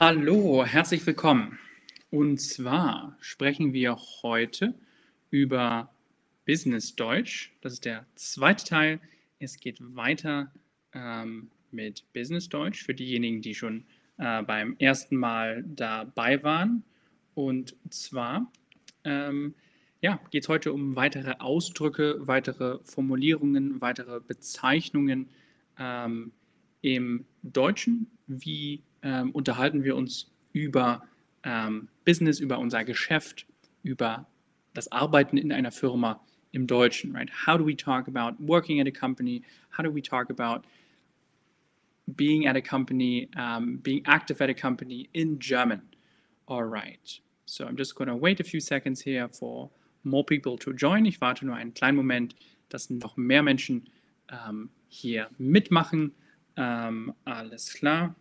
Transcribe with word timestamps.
Hallo, 0.00 0.64
herzlich 0.66 1.06
willkommen. 1.06 1.56
Und 2.10 2.40
zwar 2.40 3.16
sprechen 3.20 3.72
wir 3.72 3.96
heute 4.22 4.74
über 5.30 5.94
Business 6.44 6.96
Deutsch. 6.96 7.52
Das 7.60 7.74
ist 7.74 7.84
der 7.84 8.04
zweite 8.16 8.64
Teil. 8.64 9.00
Es 9.38 9.60
geht 9.60 9.78
weiter 9.94 10.50
ähm, 10.94 11.48
mit 11.70 12.12
Business 12.12 12.48
Deutsch 12.48 12.82
für 12.82 12.92
diejenigen, 12.92 13.40
die 13.40 13.54
schon 13.54 13.84
äh, 14.18 14.42
beim 14.42 14.74
ersten 14.80 15.14
Mal 15.14 15.62
dabei 15.64 16.42
waren. 16.42 16.82
Und 17.34 17.76
zwar 17.88 18.50
ähm, 19.04 19.54
ja, 20.00 20.18
geht 20.32 20.42
es 20.42 20.48
heute 20.48 20.72
um 20.72 20.96
weitere 20.96 21.36
Ausdrücke, 21.38 22.16
weitere 22.18 22.80
Formulierungen, 22.82 23.80
weitere 23.80 24.18
Bezeichnungen 24.18 25.28
ähm, 25.78 26.32
im 26.80 27.26
Deutschen. 27.44 28.10
Wie 28.26 28.82
ähm, 29.04 29.30
unterhalten 29.30 29.84
wir 29.84 29.94
uns 29.94 30.32
über 30.52 31.06
ähm, 31.44 31.88
Business, 32.04 32.40
über 32.40 32.58
unser 32.58 32.84
Geschäft, 32.84 33.46
über 33.82 34.26
das 34.72 34.90
Arbeiten 34.90 35.36
in 35.36 35.52
einer 35.52 35.70
Firma 35.70 36.20
im 36.50 36.66
Deutschen, 36.66 37.14
right? 37.14 37.30
How 37.46 37.58
do 37.58 37.66
we 37.66 37.76
talk 37.76 38.08
about 38.08 38.36
working 38.38 38.80
at 38.80 38.86
a 38.86 38.90
company? 38.90 39.42
How 39.76 39.84
do 39.84 39.94
we 39.94 40.00
talk 40.00 40.30
about 40.30 40.66
being 42.16 42.46
at 42.46 42.56
a 42.56 42.60
company, 42.60 43.28
um, 43.36 43.78
being 43.82 44.02
active 44.06 44.42
at 44.42 44.48
a 44.48 44.54
company 44.54 45.08
in 45.12 45.38
German? 45.38 45.82
All 46.46 46.64
right. 46.64 47.20
So 47.46 47.66
I'm 47.66 47.76
just 47.76 47.94
going 47.94 48.08
to 48.08 48.16
wait 48.16 48.40
a 48.40 48.44
few 48.44 48.60
seconds 48.60 49.02
here 49.02 49.28
for 49.28 49.70
more 50.02 50.24
people 50.24 50.56
to 50.58 50.72
join. 50.72 51.04
Ich 51.06 51.20
warte 51.20 51.44
nur 51.44 51.56
einen 51.56 51.74
kleinen 51.74 51.96
Moment, 51.96 52.34
dass 52.68 52.88
noch 52.88 53.16
mehr 53.16 53.42
Menschen 53.42 53.88
ähm, 54.30 54.70
hier 54.88 55.28
mitmachen. 55.38 56.12
Ähm, 56.56 57.14
alles 57.24 57.74
klar. 57.74 58.14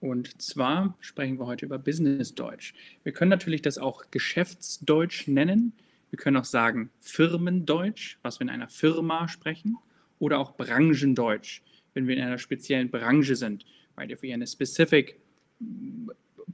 Und 0.00 0.40
zwar 0.40 0.96
sprechen 1.00 1.38
wir 1.38 1.46
heute 1.46 1.66
über 1.66 1.78
Business-Deutsch. 1.78 2.74
Wir 3.02 3.12
können 3.12 3.30
natürlich 3.30 3.62
das 3.62 3.78
auch 3.78 4.04
Geschäftsdeutsch 4.10 5.26
nennen. 5.26 5.72
Wir 6.10 6.18
können 6.18 6.36
auch 6.36 6.44
sagen 6.44 6.90
Firmendeutsch, 7.00 8.18
was 8.22 8.38
wir 8.38 8.44
in 8.44 8.50
einer 8.50 8.68
Firma 8.68 9.28
sprechen, 9.28 9.76
oder 10.18 10.38
auch 10.38 10.56
Branchendeutsch, 10.56 11.62
wenn 11.94 12.06
wir 12.06 12.16
in 12.16 12.22
einer 12.22 12.38
speziellen 12.38 12.90
Branche 12.90 13.36
sind. 13.36 13.66
Right? 13.96 14.10
If 14.10 14.22
we 14.22 14.28
in 14.28 14.42
a 14.42 14.46
specific 14.46 15.20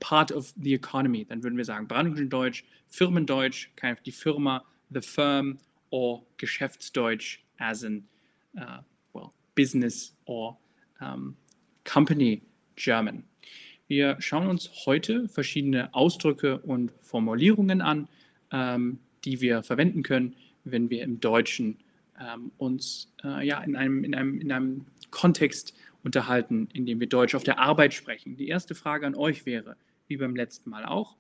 part 0.01 0.33
of 0.33 0.53
the 0.57 0.75
economy, 0.75 1.25
dann 1.25 1.43
würden 1.43 1.57
wir 1.57 1.65
sagen 1.65 1.87
Branchendeutsch, 1.89 2.65
Firmendeutsch, 2.89 3.71
kind 3.77 3.99
of 3.99 4.03
die 4.03 4.13
Firma, 4.13 4.65
the 4.91 5.01
firm, 5.01 5.59
or 5.91 6.25
Geschäftsdeutsch, 6.39 7.41
as 7.59 7.83
in, 7.83 8.05
uh, 8.57 8.79
well, 9.13 9.33
business 9.55 10.15
or 10.25 10.57
um, 11.01 11.37
company 11.85 12.43
German. 12.77 13.25
Wir 13.89 14.17
schauen 14.21 14.47
uns 14.47 14.71
heute 14.87 15.29
verschiedene 15.29 15.93
Ausdrücke 15.95 16.59
und 16.59 16.93
Formulierungen 17.01 17.81
an, 17.81 18.09
ähm, 18.51 18.99
die 19.25 19.41
wir 19.41 19.63
verwenden 19.63 20.03
können, 20.03 20.35
wenn 20.65 20.91
wir 20.91 21.03
im 21.03 21.21
Deutschen 21.21 21.79
ähm, 22.21 22.53
uns 22.59 23.13
äh, 23.25 23.47
ja, 23.47 23.63
in, 23.63 23.77
einem, 23.77 24.05
in, 24.05 24.15
einem, 24.15 24.41
in 24.41 24.53
einem 24.53 24.87
Kontext 25.11 25.75
unterhalten, 26.05 26.69
in 26.73 26.87
dem 26.87 27.01
wir 27.01 27.09
Deutsch 27.09 27.35
auf 27.35 27.45
der 27.45 27.59
Arbeit 27.59 27.95
sprechen. 27.95 28.37
Die 28.37 28.49
erste 28.49 28.75
Frage 28.75 29.07
an 29.07 29.15
euch 29.15 29.47
wäre, 29.47 29.77
wie 30.09 30.17
beim 30.17 30.37
letzten 30.37 30.71
Mal 30.71 30.85
auch, 30.85 31.17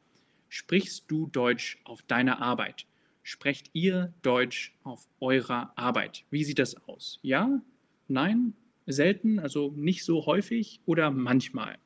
sprichst 0.48 1.04
du 1.08 1.28
Deutsch 1.28 1.78
auf 1.84 2.02
deiner 2.02 2.40
Arbeit? 2.40 2.86
Sprecht 3.22 3.70
ihr 3.72 4.12
Deutsch 4.22 4.74
auf 4.82 5.06
eurer 5.20 5.72
Arbeit? 5.76 6.24
Wie 6.30 6.44
sieht 6.44 6.58
das 6.58 6.76
aus? 6.88 7.20
Ja? 7.22 7.60
Nein? 8.08 8.54
Selten? 8.86 9.38
Also 9.38 9.72
nicht 9.76 10.04
so 10.04 10.26
häufig 10.26 10.80
oder 10.86 11.10
manchmal? 11.10 11.78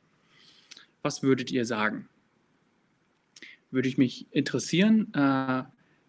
Was 1.06 1.22
würdet 1.22 1.53
ihr 1.53 1.65
sagen? 1.65 2.09
Würde 3.71 3.89
ich 3.89 3.97
mich 3.97 4.27
interessieren. 4.33 5.15
Äh, 5.15 5.62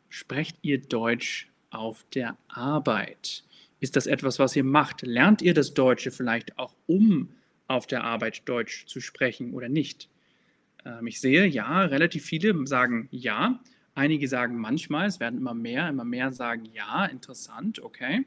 sprecht 0.10 0.58
ihr 0.64 0.82
Deutsch 0.82 1.52
auf 1.70 2.04
der 2.16 2.36
Arbeit? 2.48 3.44
Ist 3.80 3.96
das 3.96 4.08
etwas, 4.08 4.40
was 4.40 4.56
ihr 4.56 4.64
macht? 4.64 5.04
Lernt 5.04 5.44
ihr 5.44 5.54
das 5.54 5.76
Deutsche 5.76 6.10
vielleicht 6.10 6.58
auch, 6.58 6.76
um 6.88 7.30
auf 7.68 7.86
der 7.86 8.06
Arbeit 8.06 8.50
Deutsch 8.50 8.88
zu 8.88 9.00
sprechen 9.00 9.54
oder 9.54 9.70
nicht? 9.70 10.10
Ähm, 10.84 11.06
ich 11.06 11.22
sehe, 11.22 11.46
ja, 11.46 11.84
relativ 11.84 12.26
viele 12.26 12.66
sagen 12.66 13.08
ja. 13.12 13.60
Einige 13.94 14.28
sagen 14.28 14.58
manchmal, 14.58 15.06
es 15.06 15.20
werden 15.20 15.38
immer 15.38 15.54
mehr, 15.54 15.90
immer 15.90 16.06
mehr 16.06 16.32
sagen 16.32 16.66
ja, 16.74 17.06
interessant, 17.06 17.84
okay. 17.84 18.26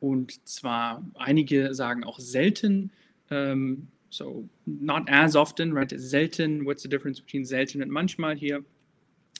Und 0.00 0.44
zwar 0.48 1.08
einige 1.14 1.72
sagen 1.72 2.02
auch 2.02 2.18
selten, 2.18 2.90
ähm, 3.30 3.86
so 4.10 4.44
not 4.66 5.08
as 5.08 5.36
often, 5.36 5.72
right? 5.72 5.90
Selten, 5.90 6.64
what's 6.64 6.82
the 6.82 6.88
difference 6.88 7.20
between 7.20 7.44
selten 7.44 7.82
and 7.82 7.90
manchmal 7.90 8.36
here? 8.36 8.62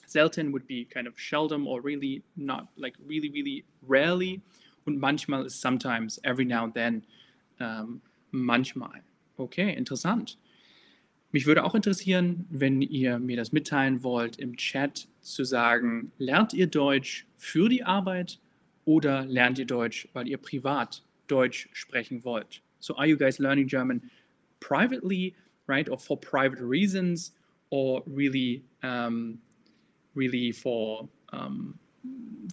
Selten 0.06 0.52
would 0.52 0.66
be 0.66 0.84
kind 0.84 1.06
of 1.06 1.14
seldom 1.18 1.66
or 1.66 1.80
really 1.80 2.22
not 2.36 2.68
like 2.76 2.94
really, 3.06 3.30
really 3.30 3.64
rarely. 3.86 4.40
Und 4.86 5.00
manchmal 5.00 5.44
is 5.44 5.54
sometimes, 5.54 6.18
every 6.24 6.44
now 6.44 6.64
and 6.64 6.74
then, 6.74 7.06
um, 7.60 8.00
manchmal. 8.32 9.00
Okay, 9.38 9.74
interessant. 9.76 10.36
Mich 11.30 11.46
würde 11.46 11.64
auch 11.64 11.74
interessieren, 11.74 12.46
wenn 12.48 12.80
ihr 12.80 13.18
mir 13.18 13.36
das 13.36 13.52
mitteilen 13.52 14.02
wollt, 14.02 14.38
im 14.38 14.56
Chat 14.56 15.08
zu 15.20 15.44
sagen, 15.44 16.10
lernt 16.16 16.54
ihr 16.54 16.66
Deutsch 16.66 17.26
für 17.36 17.68
die 17.68 17.84
Arbeit 17.84 18.40
oder 18.86 19.26
lernt 19.26 19.58
ihr 19.58 19.66
Deutsch, 19.66 20.08
weil 20.14 20.26
ihr 20.26 20.38
privat 20.38 21.02
Deutsch 21.26 21.68
sprechen 21.72 22.24
wollt? 22.24 22.62
So 22.78 22.96
are 22.96 23.06
you 23.06 23.18
guys 23.18 23.38
learning 23.38 23.66
German 23.66 24.10
privately, 24.60 25.34
right, 25.66 25.88
or 25.88 25.98
for 25.98 26.16
private 26.16 26.60
reasons, 26.60 27.32
or 27.70 28.02
really, 28.06 28.62
um, 28.82 29.38
really 30.14 30.52
for 30.52 31.08
um, 31.32 31.78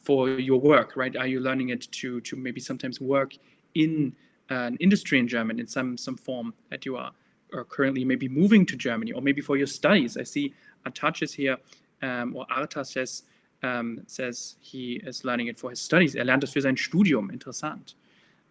for 0.03 0.29
your 0.29 0.59
work, 0.59 0.95
right? 0.95 1.15
Are 1.15 1.27
you 1.27 1.39
learning 1.39 1.69
it 1.69 1.89
to 1.91 2.21
to 2.21 2.35
maybe 2.35 2.59
sometimes 2.59 2.99
work 2.99 3.33
in 3.73 4.13
an 4.49 4.77
industry 4.79 5.19
in 5.19 5.27
German 5.27 5.59
in 5.59 5.67
some 5.67 5.97
some 5.97 6.17
form 6.17 6.53
that 6.69 6.85
you 6.85 6.97
are, 6.97 7.11
are 7.53 7.63
currently 7.63 8.05
maybe 8.05 8.27
moving 8.27 8.65
to 8.65 8.75
Germany, 8.75 9.11
or 9.11 9.21
maybe 9.21 9.41
for 9.41 9.57
your 9.57 9.67
studies? 9.67 10.17
I 10.17 10.23
see 10.23 10.53
Ataches 10.85 11.33
here, 11.33 11.57
um, 12.01 12.35
or 12.35 12.45
Arta 12.49 12.85
says 12.85 13.23
um, 13.63 14.01
says 14.07 14.57
he 14.59 15.01
is 15.05 15.23
learning 15.23 15.47
it 15.47 15.57
for 15.57 15.69
his 15.69 15.81
studies. 15.81 16.15
Er 16.15 16.25
lernt 16.25 16.43
es 16.43 16.53
für 16.53 16.61
sein 16.61 16.77
Studium. 16.77 17.31
Interessant. 17.31 17.95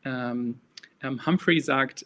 Um, 0.04 0.56
Humphrey 1.02 1.60
sagt, 1.60 2.02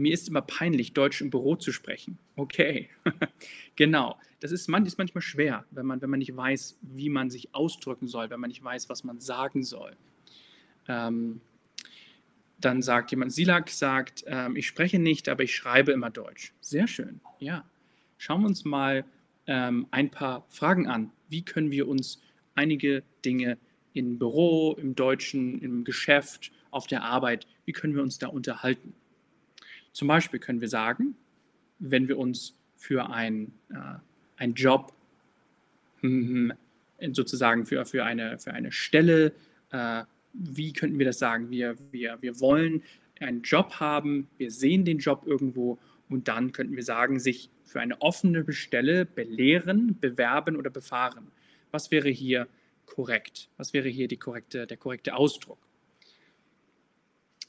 mir 0.00 0.12
ist 0.12 0.28
immer 0.28 0.42
peinlich, 0.42 0.92
Deutsch 0.92 1.20
im 1.20 1.30
Büro 1.30 1.56
zu 1.56 1.72
sprechen. 1.72 2.18
Okay, 2.36 2.88
genau. 3.76 4.18
Das 4.40 4.52
ist, 4.52 4.68
man, 4.68 4.86
ist 4.86 4.98
manchmal 4.98 5.22
schwer, 5.22 5.64
wenn 5.70 5.86
man, 5.86 6.00
wenn 6.00 6.10
man 6.10 6.18
nicht 6.18 6.34
weiß, 6.34 6.78
wie 6.80 7.10
man 7.10 7.30
sich 7.30 7.54
ausdrücken 7.54 8.08
soll, 8.08 8.30
wenn 8.30 8.40
man 8.40 8.48
nicht 8.48 8.64
weiß, 8.64 8.88
was 8.88 9.04
man 9.04 9.20
sagen 9.20 9.62
soll. 9.62 9.96
Ähm, 10.88 11.40
dann 12.58 12.82
sagt 12.82 13.10
jemand, 13.10 13.32
Silak 13.32 13.68
sagt, 13.68 14.24
ähm, 14.26 14.56
ich 14.56 14.66
spreche 14.66 14.98
nicht, 14.98 15.28
aber 15.28 15.42
ich 15.42 15.54
schreibe 15.54 15.92
immer 15.92 16.10
Deutsch. 16.10 16.54
Sehr 16.60 16.86
schön, 16.86 17.20
ja. 17.38 17.64
Schauen 18.18 18.42
wir 18.42 18.48
uns 18.48 18.64
mal 18.64 19.04
ähm, 19.46 19.86
ein 19.90 20.10
paar 20.10 20.44
Fragen 20.48 20.86
an. 20.86 21.10
Wie 21.28 21.42
können 21.42 21.70
wir 21.70 21.88
uns 21.88 22.20
einige 22.54 23.02
Dinge 23.24 23.58
im 23.92 24.18
Büro, 24.18 24.74
im 24.74 24.94
Deutschen, 24.94 25.60
im 25.60 25.84
Geschäft, 25.84 26.52
auf 26.70 26.86
der 26.86 27.02
Arbeit, 27.02 27.46
wie 27.64 27.72
können 27.72 27.94
wir 27.94 28.02
uns 28.02 28.18
da 28.18 28.28
unterhalten? 28.28 28.94
Zum 29.92 30.08
Beispiel 30.08 30.40
können 30.40 30.60
wir 30.60 30.68
sagen, 30.68 31.14
wenn 31.78 32.08
wir 32.08 32.18
uns 32.18 32.54
für 32.76 33.10
ein, 33.10 33.52
äh, 33.70 33.98
einen 34.36 34.54
Job 34.54 34.92
hm, 36.00 36.52
sozusagen 37.12 37.66
für, 37.66 37.84
für, 37.84 38.04
eine, 38.04 38.38
für 38.38 38.52
eine 38.52 38.72
Stelle, 38.72 39.32
äh, 39.70 40.02
wie 40.32 40.72
könnten 40.72 40.98
wir 40.98 41.06
das 41.06 41.18
sagen? 41.18 41.50
Wir, 41.50 41.76
wir, 41.90 42.18
wir 42.20 42.40
wollen 42.40 42.82
einen 43.18 43.42
Job 43.42 43.74
haben, 43.80 44.28
wir 44.38 44.50
sehen 44.50 44.84
den 44.84 44.98
Job 44.98 45.24
irgendwo 45.26 45.78
und 46.08 46.28
dann 46.28 46.52
könnten 46.52 46.76
wir 46.76 46.82
sagen, 46.82 47.20
sich 47.20 47.50
für 47.64 47.80
eine 47.80 48.00
offene 48.00 48.50
Stelle 48.52 49.04
belehren, 49.04 49.98
bewerben 50.00 50.56
oder 50.56 50.70
befahren. 50.70 51.28
Was 51.70 51.90
wäre 51.90 52.08
hier 52.08 52.48
korrekt? 52.86 53.48
Was 53.56 53.72
wäre 53.72 53.88
hier 53.88 54.08
die 54.08 54.16
korrekte, 54.16 54.66
der 54.66 54.76
korrekte 54.76 55.14
Ausdruck? 55.14 55.58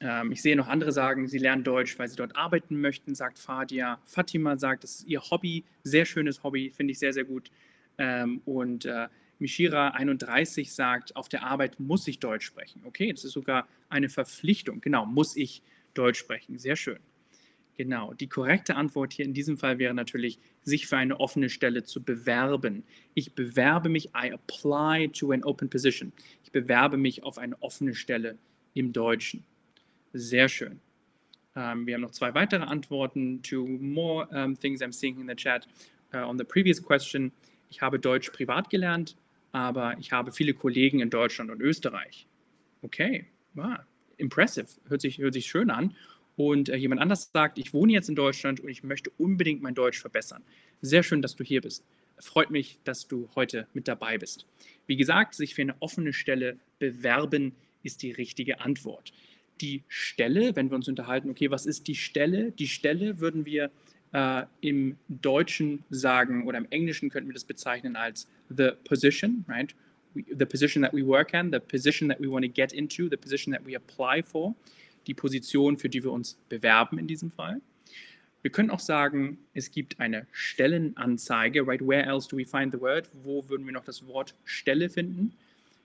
Ähm, 0.01 0.31
ich 0.31 0.41
sehe 0.41 0.55
noch 0.55 0.67
andere 0.67 0.91
sagen, 0.91 1.27
sie 1.27 1.37
lernen 1.37 1.63
Deutsch, 1.63 1.97
weil 1.99 2.07
sie 2.07 2.15
dort 2.15 2.35
arbeiten 2.35 2.81
möchten, 2.81 3.13
sagt 3.15 3.37
Fadia. 3.39 3.99
Fatima 4.05 4.57
sagt, 4.57 4.83
das 4.83 4.95
ist 4.95 5.07
ihr 5.07 5.21
Hobby, 5.21 5.63
sehr 5.83 6.05
schönes 6.05 6.43
Hobby, 6.43 6.71
finde 6.71 6.91
ich 6.91 6.99
sehr, 6.99 7.13
sehr 7.13 7.23
gut. 7.23 7.51
Ähm, 7.97 8.41
und 8.45 8.85
äh, 8.85 9.07
Mishira 9.37 9.89
31 9.89 10.73
sagt, 10.73 11.15
auf 11.15 11.29
der 11.29 11.43
Arbeit 11.43 11.79
muss 11.79 12.07
ich 12.07 12.19
Deutsch 12.19 12.45
sprechen. 12.45 12.81
Okay, 12.85 13.11
das 13.11 13.23
ist 13.23 13.33
sogar 13.33 13.67
eine 13.89 14.09
Verpflichtung. 14.09 14.81
Genau, 14.81 15.05
muss 15.05 15.35
ich 15.35 15.61
Deutsch 15.93 16.19
sprechen. 16.19 16.57
Sehr 16.57 16.75
schön. 16.75 16.99
Genau, 17.77 18.13
die 18.13 18.27
korrekte 18.27 18.75
Antwort 18.75 19.13
hier 19.13 19.25
in 19.25 19.33
diesem 19.33 19.57
Fall 19.57 19.79
wäre 19.79 19.93
natürlich, 19.93 20.39
sich 20.61 20.87
für 20.87 20.97
eine 20.97 21.19
offene 21.19 21.49
Stelle 21.49 21.83
zu 21.83 22.03
bewerben. 22.03 22.83
Ich 23.13 23.33
bewerbe 23.33 23.89
mich, 23.89 24.09
I 24.09 24.31
apply 24.31 25.09
to 25.09 25.31
an 25.31 25.43
open 25.43 25.69
position. 25.69 26.11
Ich 26.43 26.51
bewerbe 26.51 26.97
mich 26.97 27.23
auf 27.23 27.37
eine 27.37 27.59
offene 27.61 27.95
Stelle 27.95 28.37
im 28.73 28.93
Deutschen. 28.93 29.43
Sehr 30.13 30.49
schön. 30.49 30.79
Ähm, 31.55 31.85
wir 31.85 31.95
haben 31.95 32.01
noch 32.01 32.11
zwei 32.11 32.33
weitere 32.33 32.63
Antworten 32.63 33.41
to 33.43 33.65
more 33.65 34.27
um, 34.31 34.57
things 34.57 34.81
I'm 34.81 34.93
seeing 34.93 35.19
in 35.19 35.27
the 35.27 35.35
chat. 35.35 35.67
Uh, 36.13 36.19
on 36.19 36.37
the 36.37 36.43
previous 36.43 36.81
question, 36.81 37.31
ich 37.69 37.81
habe 37.81 37.99
Deutsch 37.99 38.31
privat 38.31 38.69
gelernt, 38.69 39.15
aber 39.53 39.97
ich 39.99 40.11
habe 40.11 40.31
viele 40.31 40.53
Kollegen 40.53 40.99
in 40.99 41.09
Deutschland 41.09 41.49
und 41.49 41.61
Österreich. 41.61 42.27
Okay, 42.81 43.25
wow, 43.53 43.79
impressive, 44.17 44.67
hört 44.87 45.01
sich, 45.01 45.19
hört 45.19 45.33
sich 45.33 45.47
schön 45.47 45.69
an. 45.69 45.95
Und 46.35 46.69
äh, 46.69 46.75
jemand 46.75 47.01
anders 47.01 47.29
sagt, 47.33 47.57
ich 47.57 47.73
wohne 47.73 47.93
jetzt 47.93 48.09
in 48.09 48.15
Deutschland 48.15 48.59
und 48.59 48.69
ich 48.69 48.83
möchte 48.83 49.11
unbedingt 49.17 49.61
mein 49.61 49.75
Deutsch 49.75 49.99
verbessern. 49.99 50.43
Sehr 50.81 51.03
schön, 51.03 51.21
dass 51.21 51.35
du 51.35 51.43
hier 51.43 51.61
bist. 51.61 51.85
Freut 52.17 52.51
mich, 52.51 52.79
dass 52.83 53.07
du 53.07 53.29
heute 53.35 53.67
mit 53.73 53.87
dabei 53.87 54.17
bist. 54.17 54.45
Wie 54.87 54.95
gesagt, 54.95 55.33
sich 55.33 55.55
für 55.55 55.61
eine 55.61 55.75
offene 55.81 56.13
Stelle 56.13 56.57
bewerben 56.79 57.55
ist 57.83 58.01
die 58.03 58.11
richtige 58.11 58.61
Antwort. 58.61 59.11
Die 59.61 59.83
Stelle, 59.87 60.55
wenn 60.55 60.69
wir 60.69 60.75
uns 60.75 60.87
unterhalten, 60.87 61.29
okay, 61.29 61.51
was 61.51 61.65
ist 61.65 61.87
die 61.87 61.95
Stelle? 61.95 62.51
Die 62.51 62.67
Stelle 62.67 63.19
würden 63.19 63.45
wir 63.45 63.71
äh, 64.13 64.43
im 64.61 64.97
Deutschen 65.07 65.83
sagen 65.89 66.47
oder 66.47 66.57
im 66.57 66.67
Englischen 66.69 67.09
könnten 67.09 67.29
wir 67.29 67.33
das 67.33 67.45
bezeichnen 67.45 67.95
als 67.95 68.27
the 68.49 68.71
position, 68.83 69.45
right? 69.47 69.73
We, 70.13 70.25
the 70.37 70.45
position 70.45 70.83
that 70.83 70.93
we 70.93 71.05
work 71.05 71.33
in, 71.33 71.51
the 71.51 71.59
position 71.59 72.09
that 72.09 72.19
we 72.19 72.29
want 72.29 72.43
to 72.43 72.51
get 72.51 72.73
into, 72.73 73.07
the 73.07 73.17
position 73.17 73.53
that 73.53 73.65
we 73.65 73.75
apply 73.75 74.21
for, 74.21 74.53
die 75.07 75.13
Position, 75.13 75.77
für 75.77 75.87
die 75.87 76.03
wir 76.03 76.11
uns 76.11 76.37
bewerben 76.49 76.97
in 76.97 77.07
diesem 77.07 77.31
Fall. 77.31 77.61
Wir 78.41 78.51
können 78.51 78.71
auch 78.71 78.79
sagen, 78.79 79.37
es 79.53 79.71
gibt 79.71 79.99
eine 79.99 80.25
Stellenanzeige, 80.31 81.65
right? 81.65 81.81
Where 81.81 82.03
else 82.03 82.27
do 82.27 82.37
we 82.37 82.45
find 82.45 82.73
the 82.73 82.81
word? 82.81 83.07
Wo 83.23 83.47
würden 83.47 83.65
wir 83.65 83.73
noch 83.73 83.85
das 83.85 84.05
Wort 84.07 84.33
Stelle 84.43 84.89
finden? 84.89 85.33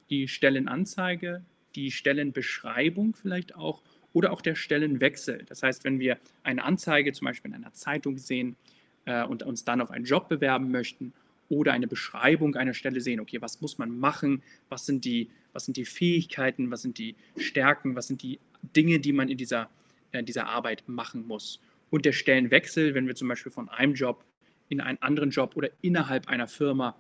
Die 0.08 0.26
Stellenanzeige, 0.26 1.44
die 1.76 1.90
Stellenbeschreibung 1.90 3.14
vielleicht 3.14 3.54
auch 3.54 3.82
oder 4.12 4.32
auch 4.32 4.40
der 4.40 4.54
Stellenwechsel. 4.54 5.44
Das 5.46 5.62
heißt, 5.62 5.84
wenn 5.84 6.00
wir 6.00 6.18
eine 6.42 6.64
Anzeige 6.64 7.12
zum 7.12 7.26
Beispiel 7.26 7.50
in 7.50 7.56
einer 7.56 7.74
Zeitung 7.74 8.16
sehen 8.16 8.56
äh, 9.04 9.22
und 9.24 9.42
uns 9.42 9.64
dann 9.64 9.82
auf 9.82 9.90
einen 9.90 10.06
Job 10.06 10.28
bewerben 10.28 10.70
möchten 10.70 11.12
oder 11.50 11.74
eine 11.74 11.86
Beschreibung 11.86 12.56
einer 12.56 12.72
Stelle 12.72 13.02
sehen, 13.02 13.20
okay, 13.20 13.42
was 13.42 13.60
muss 13.60 13.76
man 13.76 13.96
machen, 13.98 14.42
was 14.70 14.86
sind 14.86 15.04
die, 15.04 15.28
was 15.52 15.66
sind 15.66 15.76
die 15.76 15.84
Fähigkeiten, 15.84 16.70
was 16.70 16.80
sind 16.80 16.96
die 16.96 17.14
Stärken, 17.36 17.94
was 17.94 18.06
sind 18.06 18.22
die 18.22 18.40
Dinge, 18.74 19.00
die 19.00 19.12
man 19.12 19.28
in 19.28 19.36
dieser, 19.36 19.68
in 20.12 20.24
dieser 20.24 20.46
Arbeit 20.46 20.84
machen 20.86 21.26
muss. 21.26 21.60
Und 21.90 22.06
der 22.06 22.12
Stellenwechsel, 22.12 22.94
wenn 22.94 23.06
wir 23.06 23.14
zum 23.14 23.28
Beispiel 23.28 23.52
von 23.52 23.68
einem 23.68 23.94
Job 23.94 24.24
in 24.70 24.80
einen 24.80 25.00
anderen 25.02 25.30
Job 25.30 25.56
oder 25.56 25.68
innerhalb 25.82 26.26
einer 26.26 26.48
Firma 26.48 26.96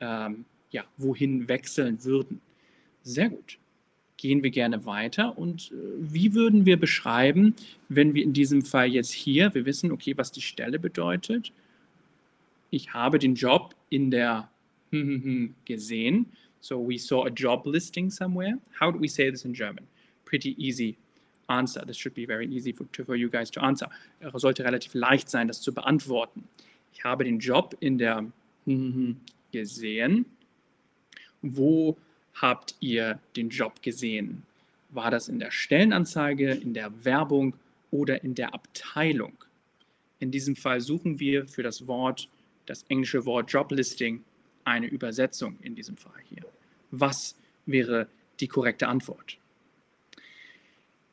ähm, 0.00 0.44
ja, 0.70 0.84
wohin 0.98 1.48
wechseln 1.48 2.04
würden. 2.04 2.42
Sehr 3.02 3.30
gut 3.30 3.58
gehen 4.18 4.42
wir 4.42 4.50
gerne 4.50 4.84
weiter. 4.84 5.38
Und 5.38 5.72
äh, 5.72 5.74
wie 5.98 6.34
würden 6.34 6.66
wir 6.66 6.78
beschreiben, 6.78 7.54
wenn 7.88 8.12
wir 8.12 8.22
in 8.22 8.34
diesem 8.34 8.62
Fall 8.62 8.88
jetzt 8.88 9.12
hier, 9.12 9.54
wir 9.54 9.64
wissen, 9.64 9.90
okay, 9.90 10.12
was 10.16 10.30
die 10.30 10.42
Stelle 10.42 10.78
bedeutet. 10.78 11.52
Ich 12.70 12.92
habe 12.92 13.18
den 13.18 13.34
Job 13.34 13.74
in 13.88 14.10
der 14.10 14.50
gesehen. 15.64 16.26
So 16.60 16.86
we 16.86 16.98
saw 16.98 17.24
a 17.24 17.30
job 17.30 17.64
listing 17.66 18.10
somewhere. 18.10 18.58
How 18.78 18.92
do 18.92 19.00
we 19.00 19.08
say 19.08 19.30
this 19.30 19.44
in 19.44 19.54
German? 19.54 19.86
Pretty 20.24 20.54
easy 20.58 20.98
answer. 21.48 21.84
This 21.86 21.96
should 21.96 22.14
be 22.14 22.26
very 22.26 22.46
easy 22.46 22.72
for, 22.72 22.86
for 23.04 23.14
you 23.14 23.30
guys 23.30 23.50
to 23.52 23.60
answer. 23.60 23.88
Es 24.20 24.42
sollte 24.42 24.64
relativ 24.64 24.94
leicht 24.94 25.30
sein, 25.30 25.48
das 25.48 25.62
zu 25.62 25.72
beantworten. 25.72 26.44
Ich 26.92 27.04
habe 27.04 27.24
den 27.24 27.38
Job 27.38 27.76
in 27.80 27.96
der 27.96 28.26
gesehen. 29.52 30.26
Wo 31.40 31.96
habt 32.40 32.74
ihr 32.80 33.18
den 33.36 33.50
Job 33.50 33.82
gesehen? 33.82 34.42
War 34.90 35.10
das 35.10 35.28
in 35.28 35.38
der 35.38 35.50
Stellenanzeige, 35.50 36.52
in 36.52 36.74
der 36.74 37.04
Werbung 37.04 37.54
oder 37.90 38.22
in 38.24 38.34
der 38.34 38.54
Abteilung? 38.54 39.32
In 40.20 40.30
diesem 40.30 40.56
Fall 40.56 40.80
suchen 40.80 41.20
wir 41.20 41.46
für 41.46 41.62
das 41.62 41.86
Wort, 41.86 42.28
das 42.66 42.84
englische 42.88 43.24
Wort 43.24 43.52
Joblisting, 43.52 44.24
eine 44.64 44.86
Übersetzung 44.86 45.58
in 45.62 45.74
diesem 45.74 45.96
Fall 45.96 46.20
hier. 46.28 46.44
Was 46.90 47.36
wäre 47.66 48.08
die 48.40 48.48
korrekte 48.48 48.88
Antwort? 48.88 49.38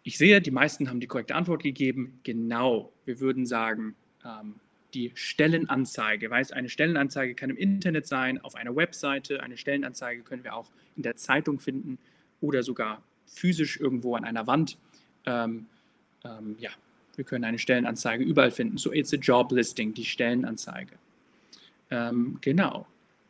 Ich 0.04 0.18
sehe, 0.18 0.42
die 0.42 0.52
meisten 0.52 0.90
haben 0.90 1.00
die 1.00 1.08
korrekte 1.08 1.36
Antwort 1.36 1.64
gegeben. 1.64 2.20
Genau, 2.24 2.92
wir 3.06 3.20
würden 3.20 3.46
sagen, 3.46 3.96
ähm, 4.24 4.56
die 4.96 5.12
Stellenanzeige. 5.14 6.30
Weiß, 6.30 6.52
eine 6.52 6.70
Stellenanzeige 6.70 7.36
kann 7.36 7.50
im 7.50 7.58
Internet 7.58 8.08
sein, 8.08 8.42
auf 8.42 8.56
einer 8.56 8.76
Webseite. 8.76 9.44
Eine 9.44 9.58
Stellenanzeige 9.58 10.24
können 10.24 10.44
wir 10.44 10.56
auch 10.56 10.72
in 10.96 11.04
der 11.04 11.16
Zeitung 11.18 11.60
finden 11.60 12.00
oder 12.42 12.64
sogar 12.64 13.04
physisch 13.28 13.80
irgendwo 13.80 14.16
an 14.16 14.24
einer 14.24 14.48
Wand. 14.48 14.78
Ähm, 15.26 15.68
ähm, 16.24 16.56
ja, 16.60 16.72
wir 17.16 17.26
können 17.26 17.44
eine 17.44 17.60
Stellenanzeige 17.60 18.24
überall 18.24 18.52
finden. 18.52 18.78
So, 18.78 18.92
it's 18.94 19.14
a 19.14 19.18
job 19.18 19.52
listing, 19.52 19.94
die 19.94 20.06
Stellenanzeige. 20.06 20.94
Ähm, 21.92 22.38
genau. 22.42 22.88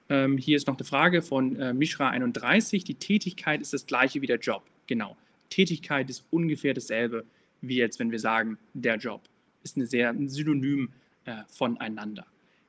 Ähm, 0.09 0.37
hier 0.37 0.55
ist 0.55 0.67
noch 0.67 0.77
eine 0.77 0.85
Frage 0.85 1.21
von 1.21 1.55
äh, 1.55 1.71
Mishra31. 1.71 2.85
Die 2.85 2.95
Tätigkeit 2.95 3.61
ist 3.61 3.73
das 3.73 3.87
gleiche 3.87 4.21
wie 4.21 4.27
der 4.27 4.37
Job. 4.37 4.63
Genau. 4.87 5.17
Tätigkeit 5.49 6.09
ist 6.09 6.25
ungefähr 6.29 6.73
dasselbe 6.73 7.25
wie 7.61 7.77
jetzt, 7.77 7.99
wenn 7.99 8.11
wir 8.11 8.19
sagen, 8.19 8.57
der 8.73 8.97
Job. 8.97 9.21
Ist 9.63 9.77
eine 9.77 9.87
sehr 9.87 10.09
ein 10.09 10.29
Synonym 10.29 10.89
äh, 11.25 11.43
voneinander. 11.47 12.25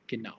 Genau. 0.07 0.35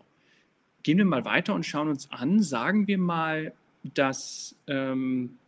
Gehen 0.83 0.99
wir 0.99 1.05
mal 1.05 1.25
weiter 1.25 1.55
und 1.55 1.67
schauen 1.67 1.89
uns 1.89 2.11
an, 2.11 2.43
sagen 2.43 2.87
wir 2.87 2.99
mal, 2.99 3.53
dass, 3.83 4.57
ähm, 4.67 5.39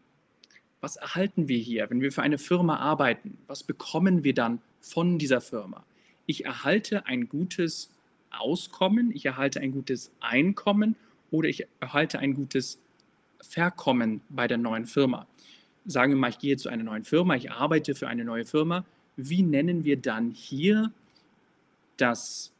was 0.80 0.96
erhalten 0.96 1.48
wir 1.48 1.58
hier, 1.58 1.88
wenn 1.90 2.00
wir 2.00 2.12
für 2.12 2.22
eine 2.22 2.38
Firma 2.38 2.76
arbeiten? 2.76 3.38
Was 3.46 3.62
bekommen 3.62 4.24
wir 4.24 4.34
dann 4.34 4.60
von 4.80 5.18
dieser 5.18 5.40
Firma? 5.40 5.84
Ich 6.26 6.44
erhalte 6.44 7.06
ein 7.06 7.28
gutes 7.28 7.90
Auskommen, 8.30 9.10
ich 9.14 9.26
erhalte 9.26 9.60
ein 9.60 9.72
gutes 9.72 10.12
Einkommen 10.20 10.96
oder 11.30 11.48
ich 11.48 11.66
erhalte 11.80 12.18
ein 12.18 12.34
gutes 12.34 12.78
Verkommen 13.40 14.20
bei 14.28 14.46
der 14.46 14.58
neuen 14.58 14.86
Firma. 14.86 15.26
Sagen 15.86 16.12
wir 16.12 16.18
mal, 16.18 16.30
ich 16.30 16.38
gehe 16.38 16.56
zu 16.56 16.68
einer 16.68 16.84
neuen 16.84 17.04
Firma, 17.04 17.34
ich 17.34 17.50
arbeite 17.50 17.94
für 17.94 18.08
eine 18.08 18.24
neue 18.24 18.44
Firma. 18.44 18.84
Wie 19.16 19.42
nennen 19.42 19.84
wir 19.84 19.96
dann 19.96 20.30
hier 20.30 20.92
das 21.96 22.52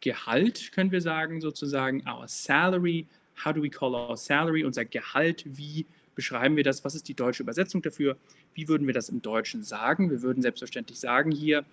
Gehalt, 0.00 0.72
können 0.72 0.90
wir 0.92 1.00
sagen, 1.00 1.40
sozusagen, 1.40 2.02
our 2.08 2.26
salary. 2.26 3.06
How 3.44 3.52
do 3.52 3.62
we 3.62 3.70
call 3.70 3.94
our 3.94 4.16
salary? 4.16 4.64
Unser 4.64 4.84
Gehalt, 4.84 5.44
wie 5.46 5.86
beschreiben 6.14 6.56
wir 6.56 6.64
das? 6.64 6.84
Was 6.84 6.94
ist 6.94 7.08
die 7.08 7.14
deutsche 7.14 7.42
Übersetzung 7.42 7.82
dafür? 7.82 8.16
Wie 8.54 8.68
würden 8.68 8.86
wir 8.86 8.94
das 8.94 9.08
im 9.08 9.22
Deutschen 9.22 9.62
sagen? 9.62 10.10
Wir 10.10 10.22
würden 10.22 10.42
selbstverständlich 10.42 10.98
sagen 10.98 11.30
hier, 11.30 11.64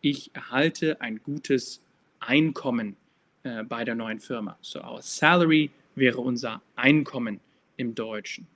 ich 0.00 0.30
erhalte 0.34 1.00
ein 1.00 1.20
gutes 1.22 1.80
Einkommen 2.20 2.96
äh, 3.42 3.62
bei 3.64 3.84
der 3.84 3.94
neuen 3.94 4.20
Firma. 4.20 4.58
So 4.60 4.80
our 4.80 5.02
salary 5.02 5.70
wäre 5.94 6.18
unser 6.18 6.62
Einkommen 6.76 7.40
im 7.76 7.94
Deutschen. 7.94 8.46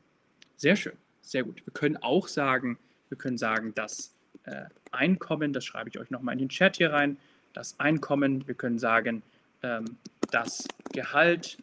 Sehr 0.56 0.76
schön, 0.76 0.96
sehr 1.22 1.44
gut. 1.44 1.64
Wir 1.66 1.72
können 1.72 1.96
auch 1.96 2.28
sagen, 2.28 2.78
wir 3.08 3.18
können 3.18 3.38
sagen, 3.38 3.72
das 3.74 4.14
äh, 4.44 4.64
Einkommen, 4.90 5.52
das 5.52 5.64
schreibe 5.64 5.88
ich 5.88 5.98
euch 5.98 6.10
nochmal 6.10 6.34
in 6.34 6.40
den 6.40 6.48
Chat 6.48 6.76
hier 6.76 6.92
rein, 6.92 7.16
das 7.52 7.78
Einkommen, 7.78 8.46
wir 8.46 8.54
können 8.54 8.78
sagen, 8.78 9.22
ähm, 9.62 9.96
das 10.30 10.66
Gehalt, 10.92 11.58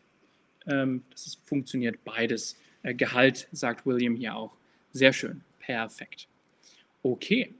ähm, 0.67 1.03
das 1.11 1.27
ist, 1.27 1.47
funktioniert 1.47 2.03
beides. 2.03 2.57
Äh, 2.83 2.93
Gehalt, 2.93 3.47
sagt 3.51 3.85
William 3.85 4.15
hier 4.15 4.35
auch. 4.35 4.55
Sehr 4.91 5.13
schön, 5.13 5.41
perfekt. 5.59 6.27
Okay. 7.03 7.53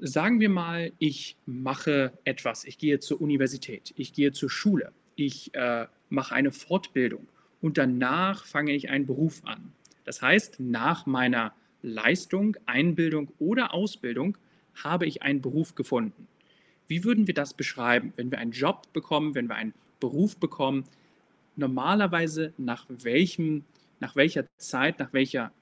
Sagen 0.00 0.38
wir 0.38 0.48
mal, 0.48 0.92
ich 0.98 1.36
mache 1.44 2.12
etwas, 2.22 2.64
ich 2.64 2.78
gehe 2.78 3.00
zur 3.00 3.20
Universität, 3.20 3.92
ich 3.96 4.12
gehe 4.12 4.30
zur 4.30 4.48
Schule, 4.48 4.92
ich 5.16 5.52
äh, 5.54 5.86
mache 6.08 6.34
eine 6.36 6.52
Fortbildung 6.52 7.26
und 7.60 7.78
danach 7.78 8.44
fange 8.44 8.72
ich 8.72 8.90
einen 8.90 9.06
Beruf 9.06 9.42
an. 9.44 9.72
Das 10.04 10.22
heißt, 10.22 10.60
nach 10.60 11.06
meiner 11.06 11.52
Leistung, 11.82 12.56
Einbildung 12.66 13.32
oder 13.40 13.74
Ausbildung 13.74 14.38
habe 14.74 15.06
ich 15.06 15.22
einen 15.22 15.42
Beruf 15.42 15.74
gefunden. 15.74 16.28
Wie 16.88 17.04
würden 17.04 17.26
wir 17.26 17.34
das 17.34 17.54
beschreiben, 17.54 18.12
wenn 18.16 18.30
wir 18.30 18.38
einen 18.38 18.52
Job 18.52 18.92
bekommen, 18.92 19.34
wenn 19.34 19.46
wir 19.46 19.54
einen 19.54 19.74
Beruf 20.00 20.36
bekommen? 20.36 20.84
Normalerweise 21.54 22.52
nach 22.56 22.86
welchem, 22.88 23.64
nach 24.00 24.16
welcher 24.16 24.46
Zeit, 24.56 24.98
nach 24.98 25.12
welcher 25.12 25.52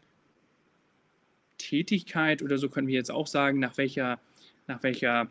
Tätigkeit 1.58 2.42
oder 2.42 2.58
so 2.58 2.68
können 2.68 2.86
wir 2.86 2.94
jetzt 2.94 3.10
auch 3.10 3.26
sagen, 3.26 3.58
nach 3.58 3.76
welcher, 3.76 4.20
nach 4.66 4.82
welcher 4.82 5.30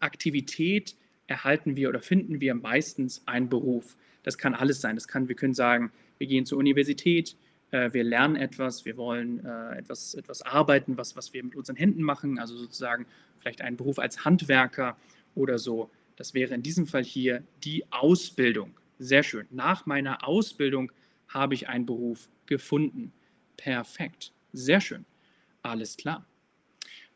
Aktivität 0.00 0.96
erhalten 1.26 1.76
wir 1.76 1.88
oder 1.88 2.00
finden 2.00 2.40
wir 2.40 2.54
meistens 2.54 3.22
einen 3.26 3.48
Beruf. 3.48 3.96
Das 4.22 4.38
kann 4.38 4.54
alles 4.54 4.80
sein. 4.80 4.96
Das 4.96 5.08
kann, 5.08 5.28
wir 5.28 5.36
können 5.36 5.54
sagen, 5.54 5.92
wir 6.18 6.26
gehen 6.26 6.46
zur 6.46 6.58
Universität, 6.58 7.36
äh, 7.70 7.92
wir 7.92 8.04
lernen 8.04 8.36
etwas, 8.36 8.84
wir 8.84 8.96
wollen 8.96 9.44
äh, 9.44 9.78
etwas, 9.78 10.14
etwas 10.14 10.42
arbeiten, 10.42 10.96
was, 10.96 11.16
was 11.16 11.32
wir 11.32 11.42
mit 11.44 11.56
unseren 11.56 11.76
Händen 11.76 12.02
machen, 12.02 12.38
also 12.38 12.56
sozusagen 12.56 13.06
vielleicht 13.42 13.60
einen 13.60 13.76
Beruf 13.76 13.98
als 13.98 14.24
Handwerker 14.24 14.96
oder 15.34 15.58
so. 15.58 15.90
Das 16.16 16.34
wäre 16.34 16.54
in 16.54 16.62
diesem 16.62 16.86
Fall 16.86 17.04
hier 17.04 17.42
die 17.64 17.84
Ausbildung. 17.90 18.74
Sehr 18.98 19.22
schön. 19.22 19.46
Nach 19.50 19.86
meiner 19.86 20.26
Ausbildung 20.26 20.92
habe 21.28 21.54
ich 21.54 21.68
einen 21.68 21.86
Beruf 21.86 22.28
gefunden. 22.46 23.12
Perfekt. 23.56 24.32
Sehr 24.52 24.80
schön. 24.80 25.04
Alles 25.62 25.96
klar. 25.96 26.24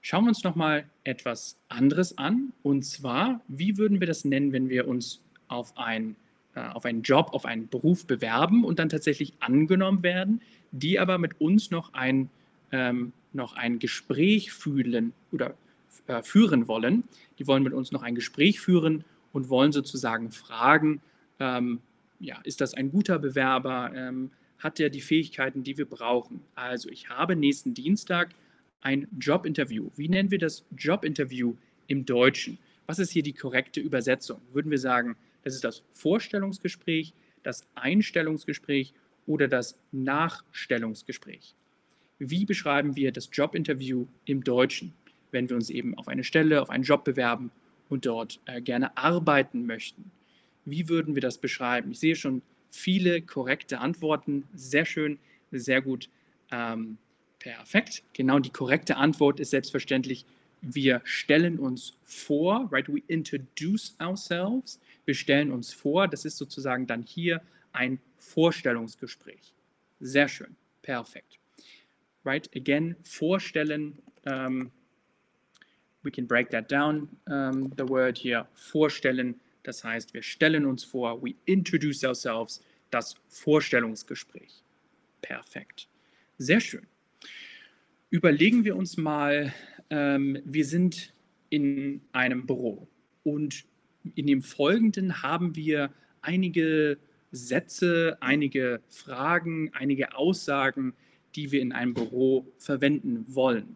Schauen 0.00 0.24
wir 0.24 0.28
uns 0.28 0.44
nochmal 0.44 0.88
etwas 1.04 1.58
anderes 1.68 2.16
an. 2.18 2.52
Und 2.62 2.84
zwar, 2.84 3.40
wie 3.48 3.76
würden 3.76 4.00
wir 4.00 4.06
das 4.06 4.24
nennen, 4.24 4.52
wenn 4.52 4.68
wir 4.68 4.88
uns 4.88 5.20
auf, 5.48 5.76
ein, 5.76 6.16
äh, 6.54 6.60
auf 6.60 6.84
einen 6.84 7.02
Job, 7.02 7.30
auf 7.32 7.44
einen 7.44 7.68
Beruf 7.68 8.06
bewerben 8.06 8.64
und 8.64 8.78
dann 8.78 8.88
tatsächlich 8.88 9.34
angenommen 9.40 10.02
werden, 10.02 10.40
die 10.72 10.98
aber 10.98 11.18
mit 11.18 11.40
uns 11.40 11.70
noch 11.70 11.92
ein, 11.94 12.30
ähm, 12.72 13.12
noch 13.32 13.54
ein 13.54 13.78
Gespräch 13.78 14.52
fühlen 14.52 15.12
oder 15.32 15.54
äh, 16.06 16.22
führen 16.22 16.68
wollen. 16.68 17.04
Die 17.38 17.46
wollen 17.46 17.62
mit 17.62 17.72
uns 17.72 17.92
noch 17.92 18.02
ein 18.02 18.14
Gespräch 18.14 18.60
führen 18.60 19.04
und 19.32 19.48
wollen 19.48 19.72
sozusagen 19.72 20.30
fragen, 20.30 21.00
ähm, 21.38 21.80
ja, 22.20 22.40
ist 22.44 22.60
das 22.60 22.74
ein 22.74 22.90
guter 22.90 23.18
Bewerber? 23.18 23.92
Ähm, 23.94 24.30
hat 24.58 24.80
er 24.80 24.88
die 24.88 25.00
Fähigkeiten, 25.00 25.62
die 25.62 25.76
wir 25.76 25.84
brauchen? 25.84 26.40
Also 26.54 26.88
ich 26.88 27.10
habe 27.10 27.36
nächsten 27.36 27.74
Dienstag 27.74 28.34
ein 28.80 29.06
Jobinterview. 29.18 29.90
Wie 29.96 30.08
nennen 30.08 30.30
wir 30.30 30.38
das 30.38 30.64
Jobinterview 30.76 31.54
im 31.88 32.06
Deutschen? 32.06 32.58
Was 32.86 32.98
ist 32.98 33.10
hier 33.10 33.22
die 33.22 33.32
korrekte 33.32 33.80
Übersetzung? 33.80 34.40
Würden 34.52 34.70
wir 34.70 34.78
sagen, 34.78 35.16
das 35.42 35.54
ist 35.54 35.64
das 35.64 35.82
Vorstellungsgespräch, 35.90 37.12
das 37.42 37.66
Einstellungsgespräch 37.74 38.94
oder 39.26 39.48
das 39.48 39.78
Nachstellungsgespräch? 39.92 41.54
Wie 42.18 42.46
beschreiben 42.46 42.96
wir 42.96 43.12
das 43.12 43.28
Jobinterview 43.32 44.06
im 44.24 44.42
Deutschen, 44.42 44.94
wenn 45.36 45.50
wir 45.50 45.56
uns 45.56 45.68
eben 45.68 45.94
auf 45.98 46.08
eine 46.08 46.24
Stelle, 46.24 46.62
auf 46.62 46.70
einen 46.70 46.82
Job 46.82 47.04
bewerben 47.04 47.50
und 47.90 48.06
dort 48.06 48.40
äh, 48.46 48.62
gerne 48.62 48.96
arbeiten 48.96 49.66
möchten? 49.66 50.10
Wie 50.64 50.88
würden 50.88 51.14
wir 51.14 51.20
das 51.20 51.36
beschreiben? 51.36 51.92
Ich 51.92 52.00
sehe 52.00 52.16
schon 52.16 52.40
viele 52.70 53.20
korrekte 53.20 53.78
Antworten. 53.78 54.44
Sehr 54.54 54.86
schön, 54.86 55.18
sehr 55.52 55.82
gut. 55.82 56.08
Ähm, 56.50 56.96
perfekt. 57.38 58.02
Genau 58.14 58.38
die 58.38 58.50
korrekte 58.50 58.96
Antwort 58.96 59.38
ist 59.38 59.50
selbstverständlich, 59.50 60.24
wir 60.62 61.02
stellen 61.04 61.58
uns 61.58 61.92
vor, 62.02 62.66
right? 62.72 62.88
We 62.88 63.02
introduce 63.08 63.94
ourselves. 64.00 64.80
Wir 65.04 65.14
stellen 65.14 65.52
uns 65.52 65.72
vor. 65.72 66.08
Das 66.08 66.24
ist 66.24 66.38
sozusagen 66.38 66.86
dann 66.86 67.02
hier 67.02 67.42
ein 67.72 68.00
Vorstellungsgespräch. 68.16 69.52
Sehr 70.00 70.28
schön. 70.28 70.56
Perfekt. 70.80 71.38
Right? 72.24 72.48
Again, 72.56 72.96
vorstellen. 73.04 73.98
Um, 74.24 74.72
we 76.06 76.10
can 76.10 76.26
break 76.26 76.48
that 76.50 76.70
down. 76.70 77.08
Um, 77.26 77.72
the 77.76 77.84
word 77.84 78.16
here, 78.16 78.46
vorstellen 78.54 79.34
das 79.66 79.82
heißt, 79.82 80.14
wir 80.14 80.22
stellen 80.22 80.64
uns 80.64 80.84
vor, 80.84 81.20
we 81.22 81.34
introduce 81.44 82.04
ourselves, 82.04 82.62
das 82.90 83.16
Vorstellungsgespräch. 83.28 84.62
Perfekt. 85.22 85.88
Sehr 86.38 86.60
schön. 86.60 86.86
Überlegen 88.10 88.64
wir 88.64 88.76
uns 88.76 88.96
mal, 88.96 89.52
ähm, 89.90 90.38
wir 90.44 90.64
sind 90.64 91.12
in 91.50 92.00
einem 92.12 92.46
Büro 92.46 92.86
und 93.24 93.64
in 94.14 94.28
dem 94.28 94.40
Folgenden 94.40 95.24
haben 95.24 95.56
wir 95.56 95.90
einige 96.20 96.98
Sätze, 97.32 98.18
einige 98.20 98.80
Fragen, 98.88 99.72
einige 99.74 100.14
Aussagen, 100.14 100.94
die 101.34 101.50
wir 101.50 101.60
in 101.60 101.72
einem 101.72 101.92
Büro 101.92 102.46
verwenden 102.56 103.24
wollen. 103.26 103.74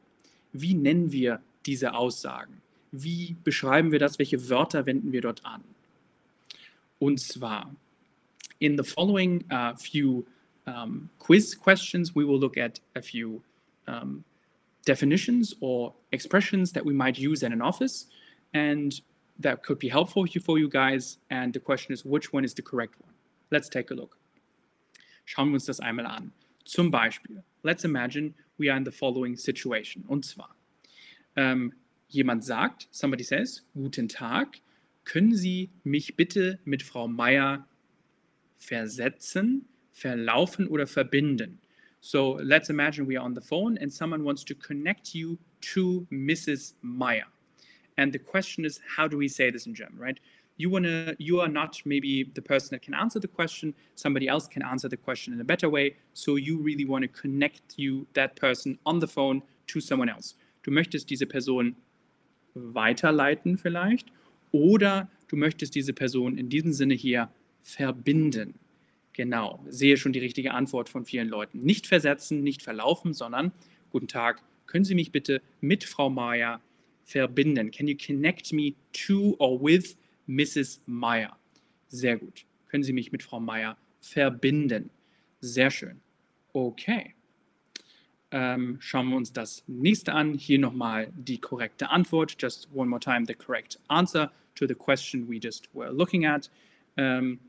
Wie 0.52 0.74
nennen 0.74 1.10
wir 1.10 1.42
diese 1.66 1.94
Aussagen? 1.94 2.60
Wie 2.92 3.36
beschreiben 3.44 3.92
wir 3.92 3.98
das? 3.98 4.18
Welche 4.18 4.48
Wörter 4.48 4.86
wenden 4.86 5.12
wir 5.12 5.20
dort 5.20 5.44
an? 5.44 5.62
Und 6.98 7.20
zwar, 7.20 7.74
in 8.58 8.76
the 8.76 8.84
following 8.84 9.44
uh, 9.50 9.74
few 9.76 10.24
um, 10.66 11.08
quiz 11.18 11.54
questions, 11.58 12.14
we 12.14 12.26
will 12.26 12.38
look 12.38 12.58
at 12.58 12.80
a 12.94 13.00
few 13.00 13.42
um, 13.86 14.24
definitions 14.84 15.56
or 15.60 15.94
expressions 16.10 16.72
that 16.72 16.84
we 16.84 16.92
might 16.92 17.18
use 17.18 17.42
in 17.42 17.52
an 17.52 17.62
office, 17.62 18.06
and 18.52 19.00
that 19.38 19.62
could 19.62 19.78
be 19.78 19.88
helpful 19.88 20.26
for 20.44 20.58
you 20.58 20.68
guys. 20.68 21.18
And 21.30 21.52
the 21.52 21.60
question 21.60 21.92
is, 21.92 22.04
which 22.04 22.32
one 22.32 22.44
is 22.44 22.54
the 22.54 22.62
correct 22.62 22.94
one? 23.00 23.14
Let's 23.50 23.68
take 23.68 23.90
a 23.90 23.94
look. 23.94 24.16
Schauen 25.26 25.48
wir 25.48 25.54
uns 25.54 25.66
das 25.66 25.80
einmal 25.80 26.06
an. 26.06 26.32
Zum 26.64 26.90
Beispiel, 26.90 27.42
let's 27.62 27.84
imagine 27.84 28.34
we 28.58 28.68
are 28.68 28.76
in 28.76 28.84
the 28.84 28.90
following 28.90 29.36
situation. 29.36 30.04
Und 30.08 30.24
zwar, 30.24 30.54
ähm, 31.36 31.72
jemand 32.08 32.44
sagt, 32.44 32.88
somebody 32.90 33.24
says, 33.24 33.64
guten 33.74 34.08
Tag, 34.08 34.60
können 35.04 35.34
Sie 35.34 35.70
mich 35.84 36.16
bitte 36.16 36.58
mit 36.64 36.82
Frau 36.82 37.08
Meier 37.08 37.66
versetzen, 38.56 39.66
verlaufen 39.92 40.68
oder 40.68 40.86
verbinden? 40.86 41.58
So 42.00 42.38
let's 42.40 42.70
imagine 42.70 43.06
we 43.06 43.18
are 43.18 43.24
on 43.24 43.34
the 43.34 43.40
phone 43.40 43.76
and 43.78 43.92
someone 43.92 44.24
wants 44.24 44.44
to 44.44 44.54
connect 44.54 45.14
you 45.14 45.38
to 45.74 46.06
Mrs. 46.10 46.74
Meyer. 46.82 47.26
And 47.98 48.12
the 48.12 48.18
question 48.18 48.64
is, 48.64 48.80
how 48.96 49.06
do 49.06 49.18
we 49.18 49.28
say 49.28 49.50
this 49.50 49.66
in 49.66 49.74
German, 49.74 49.98
right? 49.98 50.18
You 50.56 50.70
wanna, 50.70 51.14
you 51.18 51.40
are 51.40 51.48
not 51.48 51.80
maybe 51.84 52.24
the 52.34 52.42
person 52.42 52.70
that 52.70 52.82
can 52.82 52.94
answer 52.94 53.20
the 53.20 53.28
question. 53.28 53.74
Somebody 53.94 54.28
else 54.28 54.46
can 54.46 54.62
answer 54.62 54.88
the 54.88 54.96
question 54.96 55.34
in 55.34 55.40
a 55.40 55.44
better 55.44 55.68
way. 55.68 55.96
So 56.14 56.36
you 56.36 56.58
really 56.58 56.84
want 56.86 57.02
to 57.02 57.08
connect 57.08 57.78
you, 57.78 58.06
that 58.14 58.36
person, 58.36 58.78
on 58.86 58.98
the 58.98 59.08
phone 59.08 59.42
to 59.68 59.80
someone 59.80 60.08
else. 60.08 60.34
Du 60.62 60.70
möchtest 60.70 61.10
diese 61.10 61.26
Person 61.26 61.76
weiterleiten 62.54 63.58
vielleicht 63.58 64.12
oder 64.52 65.10
du 65.28 65.36
möchtest 65.36 65.74
diese 65.74 65.92
Person 65.92 66.36
in 66.36 66.48
diesem 66.48 66.72
Sinne 66.72 66.94
hier 66.94 67.30
verbinden. 67.62 68.54
Genau, 69.12 69.64
sehe 69.68 69.96
schon 69.96 70.12
die 70.12 70.18
richtige 70.18 70.54
Antwort 70.54 70.88
von 70.88 71.04
vielen 71.04 71.28
Leuten. 71.28 71.60
Nicht 71.60 71.86
versetzen, 71.86 72.42
nicht 72.42 72.62
verlaufen, 72.62 73.12
sondern 73.12 73.52
guten 73.90 74.08
Tag, 74.08 74.42
können 74.66 74.84
Sie 74.84 74.94
mich 74.94 75.12
bitte 75.12 75.42
mit 75.60 75.84
Frau 75.84 76.10
Meyer 76.10 76.60
verbinden? 77.04 77.70
Can 77.70 77.88
you 77.88 77.96
connect 77.96 78.52
me 78.52 78.74
to 78.92 79.34
or 79.38 79.60
with 79.60 79.96
Mrs. 80.26 80.80
Meyer? 80.86 81.36
Sehr 81.88 82.16
gut. 82.16 82.44
Können 82.68 82.84
Sie 82.84 82.92
mich 82.92 83.10
mit 83.10 83.22
Frau 83.22 83.40
Meyer 83.40 83.76
verbinden? 84.00 84.90
Sehr 85.40 85.70
schön. 85.70 86.00
Okay 86.52 87.14
ähm, 88.32 88.76
schauen 88.80 89.08
wir 89.08 89.16
uns 89.16 89.32
das 89.32 89.64
nächste 89.66 90.12
an. 90.12 90.34
Hier 90.34 90.58
nochmal 90.58 91.08
die 91.16 91.38
korrekte 91.38 91.90
Antwort. 91.90 92.36
Just 92.38 92.68
one 92.72 92.88
more 92.88 93.00
time, 93.00 93.24
the 93.26 93.34
correct 93.34 93.78
answer 93.88 94.30
to 94.54 94.66
the 94.66 94.74
question 94.74 95.28
we 95.28 95.38
just 95.42 95.68
were 95.74 95.90
looking 95.90 96.26
at. 96.26 96.50
Ähm, 96.96 97.40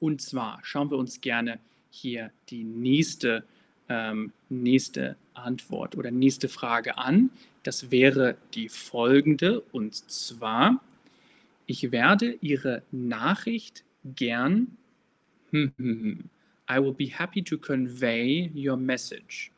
und 0.00 0.20
zwar 0.20 0.58
schauen 0.62 0.90
wir 0.90 0.98
uns 0.98 1.20
gerne 1.20 1.60
hier 1.90 2.32
die 2.48 2.64
nächste, 2.64 3.44
ähm, 3.88 4.32
nächste 4.48 5.16
Antwort 5.34 5.96
oder 5.96 6.10
nächste 6.10 6.48
Frage 6.48 6.98
an. 6.98 7.30
Das 7.62 7.92
wäre 7.92 8.36
die 8.54 8.68
folgende. 8.68 9.60
Und 9.60 9.94
zwar, 9.94 10.82
ich 11.66 11.92
werde 11.92 12.38
Ihre 12.40 12.82
Nachricht 12.90 13.84
gern. 14.04 14.76
I 15.52 16.78
will 16.78 16.94
be 16.94 17.06
happy 17.06 17.42
to 17.42 17.58
convey 17.58 18.50
your 18.56 18.76
message 18.76 19.51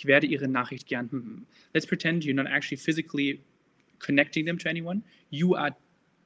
ich 0.00 0.06
werde 0.06 0.26
Ihre 0.26 0.48
Nachricht 0.48 0.86
gern. 0.86 1.10
Hm, 1.10 1.22
hm. 1.22 1.46
Let's 1.74 1.86
pretend 1.86 2.24
you're 2.24 2.34
not 2.34 2.46
actually 2.46 2.78
physically 2.78 3.44
connecting 3.98 4.46
them 4.46 4.56
to 4.58 4.68
anyone. 4.68 5.02
You 5.28 5.54
are 5.54 5.76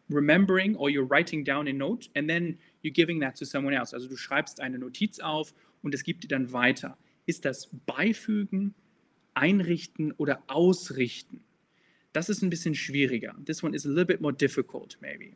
remembering 0.09 0.76
or 0.76 0.90
you're 0.90 1.09
writing 1.11 1.45
down 1.45 1.66
a 1.66 1.73
note 1.73 2.09
and 2.14 2.28
then 2.28 2.57
you're 2.83 2.95
giving 2.95 3.21
that 3.21 3.35
to 3.37 3.45
someone 3.45 3.75
else. 3.75 3.93
Also 3.93 4.07
du 4.09 4.16
schreibst 4.16 4.61
eine 4.61 4.78
Notiz 4.78 5.19
auf 5.19 5.52
und 5.83 5.93
es 5.93 6.04
gibt 6.04 6.23
dir 6.23 6.28
dann 6.28 6.52
weiter. 6.52 6.97
Ist 7.26 7.45
das 7.45 7.69
beifügen, 7.85 8.75
einrichten 9.35 10.12
oder 10.12 10.45
ausrichten? 10.47 11.43
Das 12.12 12.28
ist 12.28 12.43
ein 12.43 12.50
bisschen 12.50 12.76
schwieriger. 12.76 13.35
This 13.45 13.64
one 13.64 13.75
is 13.75 13.87
a 13.87 13.88
little 13.88 14.04
bit 14.04 14.21
more 14.21 14.33
difficult, 14.33 14.99
maybe. 15.00 15.33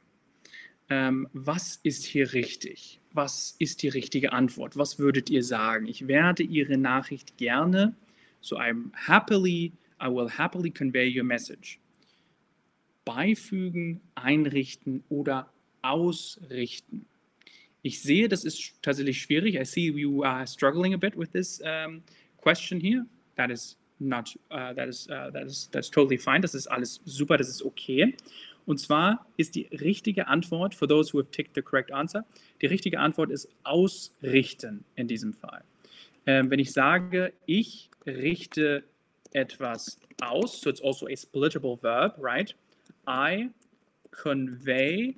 Ähm, 0.91 1.27
was 1.33 1.81
ist 1.83 2.05
hier 2.05 2.33
richtig? 2.35 3.01
Was 3.13 3.57
ist 3.59 3.83
die 3.83 3.89
richtige 3.89 4.33
Antwort? 4.33 4.77
Was 4.77 5.01
würdet 5.01 5.29
ihr 5.29 5.43
sagen? 5.43 5.87
Ich 5.87 6.07
werde 6.07 6.45
Ihre 6.45 6.79
Nachricht 6.79 7.37
gerne 7.37 7.97
So 8.41 8.57
I'm 8.57 8.93
happily, 8.95 9.73
I 10.01 10.09
will 10.09 10.29
happily 10.29 10.71
convey 10.71 11.09
your 11.09 11.25
message. 11.25 11.79
Beifügen, 13.05 14.01
einrichten 14.15 15.03
oder 15.09 15.51
ausrichten. 15.83 17.07
Ich 17.83 18.03
sehe, 18.03 18.29
das 18.29 18.45
ist 18.45 18.75
tatsächlich 18.83 19.23
schwierig. 19.23 19.55
I 19.55 19.65
see 19.65 19.91
you 19.91 20.25
are 20.25 20.47
struggling 20.47 20.95
a 20.95 20.97
bit 20.97 21.17
with 21.17 21.31
this 21.33 21.61
um, 21.63 22.03
question 22.37 22.81
here. 22.81 23.07
That 23.37 23.51
is 23.51 23.77
not, 24.01 24.37
uh, 24.51 24.75
that 24.75 24.89
is, 24.89 25.09
uh, 25.09 25.31
that 25.31 25.47
is, 25.47 25.69
that's 25.71 25.91
totally 25.91 26.19
fine. 26.19 26.41
Das 26.43 26.55
ist 26.55 26.67
alles 26.67 27.01
super, 27.05 27.37
das 27.37 27.49
ist 27.49 27.63
okay. 27.63 28.15
Und 28.67 28.79
zwar 28.79 29.27
ist 29.39 29.55
die 29.55 29.69
richtige 29.81 30.27
Antwort, 30.27 30.75
for 30.75 30.87
those 30.87 31.13
who 31.13 31.19
have 31.19 31.31
ticked 31.31 31.55
the 31.55 31.63
correct 31.63 31.91
answer, 31.91 32.27
die 32.61 32.67
richtige 32.67 32.99
Antwort 33.01 33.31
ist 33.31 33.49
ausrichten 33.65 34.85
in 34.95 35.09
diesem 35.09 35.33
Fall. 35.33 35.65
Ähm, 36.29 36.51
wenn 36.51 36.59
ich 36.59 36.73
sage, 36.73 37.33
ich 37.47 37.89
richte 38.07 38.85
etwas 39.33 39.99
aus, 40.21 40.61
so 40.61 40.69
it's 40.69 40.83
also 40.83 41.07
a 41.07 41.17
splittable 41.17 41.79
verb, 41.81 42.17
right? 42.19 42.55
I 43.09 43.49
convey, 44.11 45.17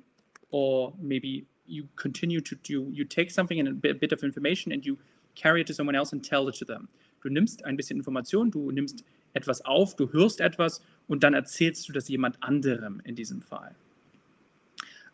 or 0.51 0.93
maybe 1.01 1.45
you 1.67 1.83
continue 1.97 2.39
to 2.39 2.55
do, 2.55 2.89
you 2.93 3.03
take 3.03 3.29
something 3.29 3.59
and 3.59 3.67
a 3.67 3.93
bit, 3.93 4.13
of 4.13 4.23
information 4.23 4.71
and 4.71 4.85
you 4.85 4.97
carry 5.35 5.59
it 5.59 5.67
to 5.67 5.73
someone 5.73 5.97
else 5.97 6.13
and 6.13 6.23
tell 6.23 6.47
it 6.47 6.55
to 6.59 6.63
them. 6.63 6.87
Du 7.21 7.27
nimmst 7.27 7.65
ein 7.65 7.75
bisschen 7.75 7.97
Information, 7.97 8.49
du 8.49 8.71
nimmst 8.71 9.03
etwas 9.33 9.65
auf, 9.65 9.97
du 9.97 10.09
hörst 10.13 10.39
etwas 10.39 10.81
und 11.09 11.23
dann 11.23 11.33
erzählst 11.33 11.89
du 11.89 11.91
das 11.91 12.07
jemand 12.07 12.41
anderem 12.41 13.01
in 13.03 13.15
diesem 13.15 13.41
Fall. 13.41 13.75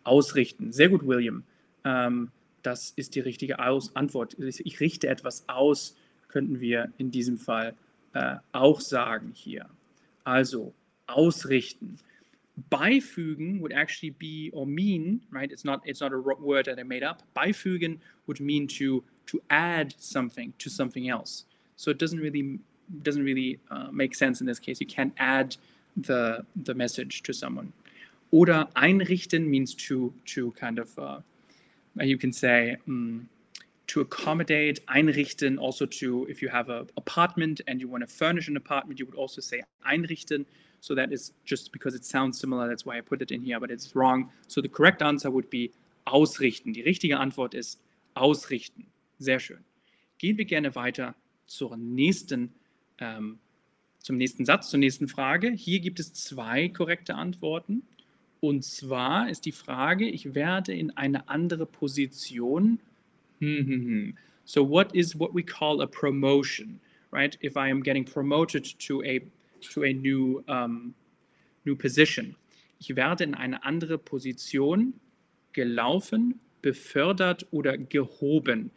Ausrichten. 0.03 0.71
Sehr 0.71 0.89
gut, 0.89 1.07
William. 1.07 1.43
Ähm, 1.83 2.29
das 2.67 2.91
ist 2.97 3.15
die 3.15 3.21
richtige 3.21 3.59
aus 3.59 3.95
Antwort. 3.95 4.35
Ich 4.39 4.81
richte 4.81 5.07
etwas 5.07 5.47
aus, 5.47 5.95
könnten 6.27 6.59
wir 6.59 6.91
in 6.97 7.11
diesem 7.11 7.37
Fall 7.37 7.73
äh, 8.13 8.35
auch 8.51 8.81
sagen 8.81 9.31
hier. 9.33 9.69
Also 10.25 10.73
ausrichten. 11.07 11.97
Beifügen 12.69 13.61
would 13.61 13.71
actually 13.71 14.11
be 14.11 14.51
or 14.51 14.65
mean, 14.65 15.21
right? 15.31 15.49
It's 15.49 15.63
not 15.63 15.79
it's 15.85 16.01
not 16.01 16.11
a 16.11 16.17
word 16.17 16.65
that 16.65 16.77
I 16.77 16.83
made 16.83 17.07
up. 17.07 17.23
Beifügen 17.33 17.99
would 18.25 18.41
mean 18.41 18.67
to 18.79 19.01
to 19.27 19.39
add 19.47 19.95
something 19.97 20.51
to 20.57 20.69
something 20.69 21.07
else. 21.07 21.45
So 21.77 21.91
it 21.91 22.01
doesn't 22.01 22.19
really 22.19 22.59
doesn't 23.01 23.23
really 23.23 23.59
uh, 23.71 23.87
make 23.91 24.13
sense 24.13 24.41
in 24.41 24.47
this 24.47 24.59
case. 24.59 24.81
You 24.81 24.87
can't 24.87 25.13
add 25.17 25.55
the 25.95 26.43
the 26.63 26.73
message 26.73 27.23
to 27.23 27.31
someone. 27.31 27.71
Oder 28.31 28.67
einrichten 28.75 29.45
means 29.45 29.73
to 29.87 30.11
to 30.33 30.51
kind 30.59 30.79
of 30.79 30.97
uh, 30.97 31.19
you 32.05 32.17
can 32.17 32.31
say 32.31 32.77
um, 32.87 33.29
to 33.87 34.01
accommodate 34.01 34.85
einrichten 34.87 35.57
also 35.57 35.85
to 35.85 36.27
if 36.29 36.41
you 36.41 36.49
have 36.49 36.69
an 36.69 36.87
apartment 36.97 37.61
and 37.67 37.81
you 37.81 37.87
want 37.89 38.01
to 38.01 38.07
furnish 38.07 38.47
an 38.47 38.57
apartment 38.57 38.99
you 38.99 39.05
would 39.05 39.15
also 39.15 39.41
say 39.41 39.63
einrichten. 39.85 40.45
So 40.79 40.93
that 40.95 41.11
is 41.11 41.33
just 41.45 41.71
because 41.71 41.95
it 41.95 42.05
sounds 42.05 42.39
similar 42.39 42.67
that's 42.67 42.85
why 42.85 42.97
I 42.97 43.01
put 43.01 43.21
it 43.21 43.31
in 43.31 43.41
here 43.41 43.59
but 43.59 43.71
it's 43.71 43.95
wrong. 43.95 44.29
So 44.47 44.61
the 44.61 44.69
correct 44.69 45.01
answer 45.01 45.31
would 45.31 45.49
be 45.49 45.71
ausrichten. 46.05 46.73
Die 46.73 46.81
richtige 46.81 47.17
Antwort 47.17 47.53
ist 47.53 47.79
ausrichten. 48.13 48.87
Sehr 49.19 49.39
schön. 49.39 49.63
Gehen 50.17 50.37
wir 50.37 50.45
gerne 50.45 50.75
weiter 50.75 51.15
zur 51.45 51.77
nächsten 51.77 52.53
ähm, 52.99 53.39
zum 53.99 54.17
nächsten 54.17 54.45
Satz 54.45 54.69
zur 54.69 54.79
nächsten 54.79 55.07
Frage. 55.07 55.51
Hier 55.51 55.79
gibt 55.79 55.99
es 55.99 56.13
zwei 56.13 56.69
korrekte 56.69 57.15
Antworten 57.15 57.83
und 58.39 58.63
zwar 58.63 59.29
ist 59.29 59.45
die 59.45 59.51
Frage, 59.51 60.07
ich 60.07 60.35
werde 60.35 60.73
in 60.73 60.91
eine 60.91 61.27
andere 61.29 61.65
Position. 61.65 62.79
So 64.45 64.69
what 64.69 64.93
is 64.95 65.19
what 65.19 65.33
we 65.33 65.43
call 65.43 65.81
a 65.81 65.87
promotion, 65.87 66.79
right? 67.11 67.37
If 67.41 67.55
I 67.55 67.69
am 67.69 67.83
getting 67.83 68.05
promoted 68.05 68.77
to 68.87 69.03
a 69.03 69.21
to 69.73 69.83
a 69.83 69.93
new 69.93 70.43
um, 70.47 70.93
new 71.65 71.75
position, 71.75 72.35
ich 72.79 72.95
werde 72.95 73.23
in 73.23 73.35
eine 73.35 73.63
andere 73.63 73.97
Position 73.97 74.93
gelaufen, 75.53 76.39
befördert 76.61 77.45
oder 77.51 77.77
gehoben. 77.77 78.71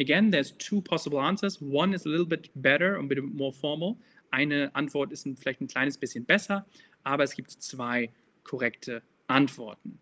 Again, 0.00 0.32
there's 0.32 0.52
two 0.58 0.80
possible 0.80 1.20
answers. 1.20 1.60
One 1.60 1.94
is 1.94 2.04
a 2.04 2.08
little 2.08 2.26
bit 2.26 2.50
better, 2.56 2.96
a 2.96 3.02
bit 3.02 3.22
more 3.22 3.52
formal. 3.52 3.96
Eine 4.30 4.74
Antwort 4.74 5.12
ist 5.12 5.28
vielleicht 5.38 5.60
ein 5.60 5.68
kleines 5.68 5.96
bisschen 5.96 6.24
besser, 6.24 6.66
aber 7.04 7.22
es 7.22 7.36
gibt 7.36 7.50
zwei 7.50 8.10
korrekte 8.44 9.02
Antworten. 9.26 9.98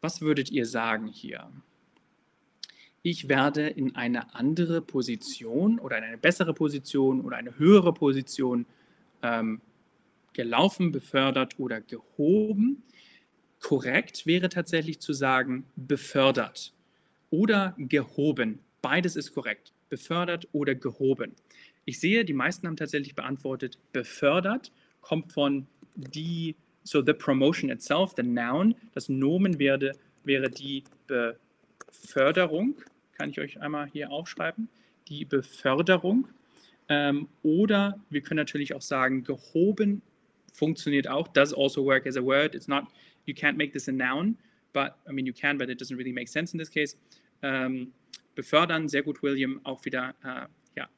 Was 0.00 0.20
würdet 0.20 0.50
ihr 0.50 0.66
sagen 0.66 1.06
hier? 1.06 1.50
Ich 3.02 3.28
werde 3.28 3.68
in 3.68 3.94
eine 3.94 4.34
andere 4.34 4.82
Position 4.82 5.78
oder 5.78 5.98
in 5.98 6.04
eine 6.04 6.18
bessere 6.18 6.52
Position 6.52 7.20
oder 7.20 7.36
eine 7.36 7.56
höhere 7.58 7.94
Position 7.94 8.66
ähm, 9.22 9.60
gelaufen, 10.32 10.92
befördert 10.92 11.58
oder 11.58 11.80
gehoben. 11.80 12.82
Korrekt 13.60 14.26
wäre 14.26 14.48
tatsächlich 14.48 15.00
zu 15.00 15.12
sagen 15.12 15.64
befördert 15.76 16.72
oder 17.30 17.74
gehoben. 17.78 18.58
Beides 18.82 19.16
ist 19.16 19.32
korrekt. 19.32 19.72
Befördert 19.88 20.48
oder 20.52 20.74
gehoben. 20.74 21.32
Ich 21.84 22.00
sehe, 22.00 22.24
die 22.24 22.32
meisten 22.32 22.66
haben 22.66 22.76
tatsächlich 22.76 23.14
beantwortet 23.14 23.78
befördert, 23.92 24.72
kommt 25.00 25.32
von 25.32 25.68
die 25.94 26.56
so 26.86 27.02
the 27.02 27.12
promotion 27.12 27.70
itself, 27.70 28.14
the 28.16 28.22
noun, 28.22 28.74
das 28.94 29.08
Nomen 29.08 29.58
wäre, 29.58 29.92
wäre 30.24 30.48
die 30.48 30.84
Beförderung. 31.06 32.76
Kann 33.16 33.30
ich 33.30 33.40
euch 33.40 33.60
einmal 33.60 33.88
hier 33.88 34.10
aufschreiben? 34.10 34.68
Die 35.08 35.24
Beförderung. 35.24 36.28
Ähm, 36.88 37.28
oder 37.42 37.98
wir 38.10 38.20
können 38.20 38.38
natürlich 38.38 38.72
auch 38.74 38.82
sagen, 38.82 39.24
gehoben 39.24 40.02
funktioniert 40.52 41.08
auch. 41.08 41.26
Does 41.28 41.52
also 41.52 41.84
work 41.84 42.06
as 42.06 42.16
a 42.16 42.22
word. 42.22 42.54
It's 42.54 42.68
not, 42.68 42.84
you 43.24 43.34
can't 43.34 43.56
make 43.56 43.72
this 43.72 43.88
a 43.88 43.92
noun, 43.92 44.38
but, 44.72 44.92
I 45.08 45.12
mean, 45.12 45.26
you 45.26 45.32
can, 45.32 45.58
but 45.58 45.68
it 45.68 45.80
doesn't 45.80 45.96
really 45.96 46.12
make 46.12 46.28
sense 46.28 46.54
in 46.54 46.58
this 46.58 46.70
case. 46.70 46.96
Ähm, 47.42 47.92
befördern, 48.36 48.88
sehr 48.88 49.02
gut, 49.02 49.22
William, 49.22 49.60
auch 49.64 49.84
wieder, 49.84 50.14
äh, 50.22 50.46
ja, 50.76 50.88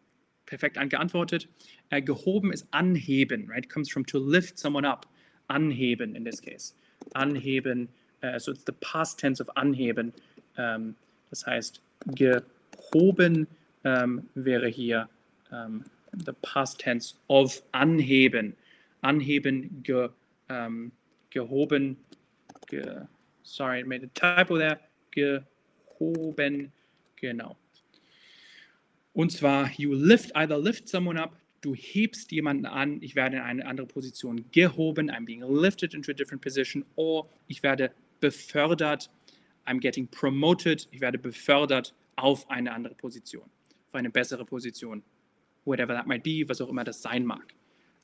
perfekt 0.45 0.77
angeantwortet. 0.77 1.49
Äh, 1.89 2.03
gehoben 2.03 2.53
ist 2.53 2.67
anheben, 2.73 3.49
right? 3.49 3.69
Comes 3.71 3.91
from 3.91 4.05
to 4.05 4.19
lift 4.19 4.59
someone 4.59 4.87
up 4.87 5.09
anheben 5.49 6.15
in 6.15 6.25
this 6.25 6.41
case. 6.41 6.75
Anheben, 7.15 7.89
uh, 8.23 8.39
so 8.39 8.53
it's 8.53 8.65
the 8.65 8.73
past 8.81 9.19
tense 9.19 9.41
of 9.41 9.49
anheben. 9.57 10.13
Um, 10.57 10.95
das 11.31 11.47
heißt, 11.47 11.81
gehoben 12.15 13.47
um, 13.85 14.29
wäre 14.35 14.69
hier 14.69 15.09
um, 15.51 15.85
the 16.25 16.33
past 16.43 16.81
tense 16.81 17.15
of 17.29 17.63
anheben. 17.73 18.55
Anheben, 19.03 19.83
ge, 19.85 20.09
gehoben, 21.31 21.97
ge, 22.67 23.07
sorry, 23.43 23.81
I 23.81 23.85
made 23.85 24.03
a 24.03 24.09
typo 24.15 24.59
there. 24.59 24.81
Gehoben, 25.13 26.73
genau. 27.17 27.57
Und 29.15 29.31
zwar, 29.33 29.71
you 29.77 29.95
lift, 29.95 30.35
either 30.37 30.59
lift 30.59 30.89
someone 30.89 31.19
up 31.19 31.37
du 31.61 31.75
hebst 31.75 32.31
jemanden 32.33 32.67
an, 32.67 33.03
ich 33.03 33.15
werde 33.15 33.37
in 33.37 33.43
eine 33.43 33.67
andere 33.67 33.87
Position 33.87 34.45
gehoben, 34.53 35.11
I'm 35.11 35.25
being 35.25 35.43
lifted 35.43 35.95
into 35.95 36.11
a 36.11 36.15
different 36.15 36.43
position, 36.43 36.85
or 36.97 37.29
ich 37.47 37.63
werde 37.63 37.93
befördert, 38.21 39.11
I'm 39.67 39.81
getting 39.81 40.09
promoted, 40.09 40.89
ich 40.91 41.01
werde 41.01 41.19
befördert 41.19 41.95
auf 42.17 42.49
eine 42.51 42.73
andere 42.73 42.95
Position, 42.95 43.45
auf 43.89 43.95
eine 43.95 44.11
bessere 44.11 44.45
Position, 44.45 45.03
whatever 45.65 45.95
that 45.95 46.07
might 46.07 46.23
be, 46.23 46.49
was 46.49 46.61
auch 46.61 46.69
immer 46.69 46.85
das 46.85 47.03
sein 47.03 47.25
mag. 47.25 47.55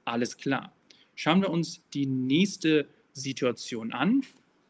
Alles 0.05 0.37
klar. 0.37 0.73
Schauen 1.14 1.40
wir 1.40 1.51
uns 1.51 1.83
die 1.95 2.07
nächste 2.07 2.88
Situation 3.12 3.93
an. 3.93 4.23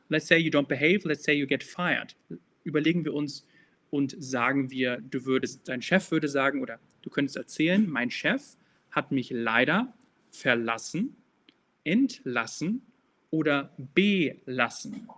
Let's 0.08 0.28
say 0.28 0.38
you 0.38 0.50
don't 0.50 0.68
behave, 0.68 1.08
let's 1.08 1.24
say 1.24 1.34
you 1.34 1.46
get 1.46 1.64
fired. 1.64 2.14
Überlegen 2.62 3.04
wir 3.04 3.14
uns 3.14 3.46
und 3.90 4.14
sagen 4.18 4.70
wir, 4.70 4.98
du 4.98 5.24
würdest, 5.24 5.68
dein 5.68 5.80
Chef 5.80 6.10
würde 6.10 6.28
sagen 6.28 6.60
oder 6.60 6.78
du 7.02 7.10
könntest 7.10 7.36
erzählen, 7.36 7.88
mein 7.88 8.10
Chef 8.10 8.56
hat 8.94 9.10
mich 9.10 9.30
leider 9.30 9.92
verlassen, 10.30 11.16
entlassen 11.82 12.82
oder 13.30 13.74
belassen. 13.94 15.08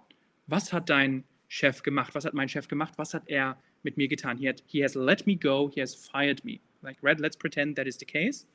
Was 0.46 0.72
hat 0.72 0.88
dein 0.88 1.24
Chef 1.48 1.82
gemacht? 1.82 2.14
Was 2.14 2.24
hat 2.24 2.34
mein 2.34 2.48
Chef 2.48 2.68
gemacht? 2.68 2.94
Was 2.96 3.14
hat 3.14 3.28
er 3.28 3.58
mit 3.82 3.96
mir 3.96 4.08
getan? 4.08 4.38
He, 4.38 4.48
had, 4.48 4.62
he 4.66 4.82
has 4.82 4.94
let 4.94 5.26
me 5.26 5.36
go, 5.36 5.70
he 5.72 5.80
has 5.80 5.94
fired 5.94 6.44
me. 6.44 6.60
Like, 6.82 6.98
Red, 7.02 7.20
let's 7.20 7.36
pretend 7.36 7.76
that 7.76 7.86
is 7.86 7.98
the 7.98 8.06
case. 8.06 8.46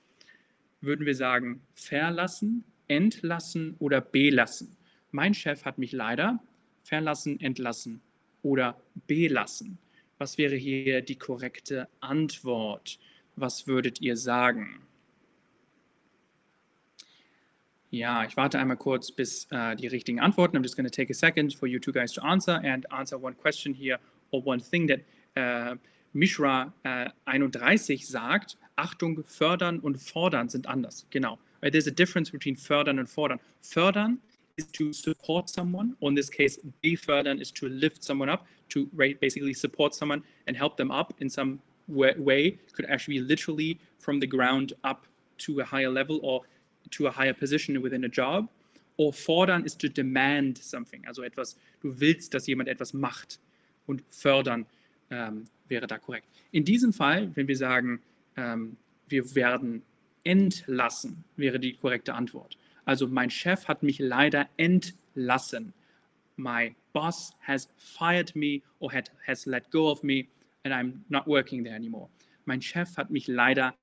Würden 0.81 1.05
wir 1.05 1.15
sagen, 1.15 1.61
verlassen, 1.75 2.63
entlassen 2.87 3.75
oder 3.79 4.01
belassen? 4.01 4.75
Mein 5.11 5.33
Chef 5.33 5.65
hat 5.65 5.77
mich 5.77 5.91
leider 5.91 6.39
verlassen, 6.83 7.39
entlassen 7.39 8.01
oder 8.41 8.81
belassen. 9.07 9.77
Was 10.17 10.37
wäre 10.37 10.55
hier 10.55 11.01
die 11.01 11.17
korrekte 11.17 11.87
Antwort? 11.99 12.99
Was 13.35 13.67
würdet 13.67 14.01
ihr 14.01 14.17
sagen? 14.17 14.81
Ja, 17.93 18.23
ich 18.23 18.37
warte 18.37 18.57
einmal 18.57 18.77
kurz, 18.77 19.11
bis 19.11 19.49
uh, 19.51 19.75
die 19.75 19.87
richtigen 19.87 20.21
Antworten. 20.21 20.55
I'm 20.55 20.63
just 20.63 20.77
going 20.77 20.89
to 20.89 20.95
take 20.95 21.11
a 21.11 21.13
second 21.13 21.53
for 21.53 21.67
you 21.67 21.77
two 21.77 21.91
guys 21.91 22.13
to 22.13 22.21
answer 22.23 22.61
and 22.63 22.89
answer 22.89 23.21
one 23.21 23.35
question 23.35 23.73
here 23.73 23.99
or 24.31 24.41
one 24.45 24.61
thing 24.61 24.87
that 24.87 25.01
uh, 25.35 25.75
Mishra 26.13 26.71
uh, 26.85 27.09
31 27.25 28.07
sagt. 28.07 28.55
Achtung, 28.77 29.21
fördern 29.25 29.81
und 29.81 29.97
fordern 29.97 30.47
sind 30.47 30.67
anders. 30.67 31.05
Genau. 31.09 31.37
There's 31.61 31.85
a 31.85 31.91
difference 31.91 32.31
between 32.31 32.55
fördern 32.55 32.97
and 32.97 33.09
fordern. 33.09 33.41
Fördern 33.61 34.19
is 34.55 34.67
to 34.71 34.93
support 34.93 35.49
someone, 35.49 35.97
or 35.99 36.07
in 36.09 36.15
this 36.15 36.29
case, 36.29 36.59
befördern 36.81 37.41
is 37.41 37.51
to 37.51 37.67
lift 37.67 38.05
someone 38.05 38.29
up, 38.29 38.45
to 38.69 38.85
basically 39.19 39.53
support 39.53 39.93
someone 39.93 40.23
and 40.47 40.55
help 40.55 40.77
them 40.77 40.91
up 40.91 41.13
in 41.19 41.29
some 41.29 41.59
way. 41.89 42.57
Could 42.71 42.85
actually 42.85 43.19
be 43.19 43.25
literally 43.25 43.79
from 43.99 44.21
the 44.21 44.27
ground 44.27 44.71
up 44.85 45.05
to 45.39 45.59
a 45.59 45.65
higher 45.65 45.89
level 45.89 46.21
or 46.23 46.41
to 46.91 47.07
a 47.07 47.11
higher 47.11 47.33
position 47.33 47.81
within 47.81 48.03
a 48.03 48.09
job. 48.09 48.47
Or 48.97 49.13
fordern 49.13 49.65
is 49.65 49.75
to 49.77 49.89
demand 49.89 50.57
something, 50.57 51.05
also 51.07 51.23
etwas, 51.23 51.55
du 51.81 51.99
willst, 51.99 52.33
dass 52.33 52.45
jemand 52.47 52.69
etwas 52.69 52.93
macht. 52.93 53.39
Und 53.87 54.03
fördern 54.11 54.65
ähm, 55.09 55.47
wäre 55.67 55.87
da 55.87 55.97
korrekt. 55.97 56.27
In 56.51 56.65
diesem 56.65 56.93
Fall, 56.93 57.35
wenn 57.35 57.47
wir 57.47 57.57
sagen, 57.57 58.01
ähm, 58.37 58.77
wir 59.07 59.35
werden 59.35 59.81
entlassen, 60.23 61.23
wäre 61.35 61.59
die 61.59 61.73
korrekte 61.73 62.13
Antwort. 62.13 62.57
Also 62.85 63.07
mein 63.07 63.29
Chef 63.29 63.67
hat 63.67 63.83
mich 63.83 63.99
leider 63.99 64.47
entlassen. 64.57 65.73
My 66.37 66.75
boss 66.93 67.33
has 67.41 67.69
fired 67.77 68.35
me 68.35 68.61
or 68.79 68.91
had, 68.91 69.11
has 69.25 69.45
let 69.45 69.69
go 69.71 69.89
of 69.89 70.03
me 70.03 70.27
and 70.63 70.73
I'm 70.73 71.03
not 71.09 71.27
working 71.27 71.63
there 71.63 71.75
anymore. 71.75 72.09
Mein 72.45 72.61
Chef 72.61 72.97
hat 72.97 73.09
mich 73.11 73.27
leider 73.27 73.75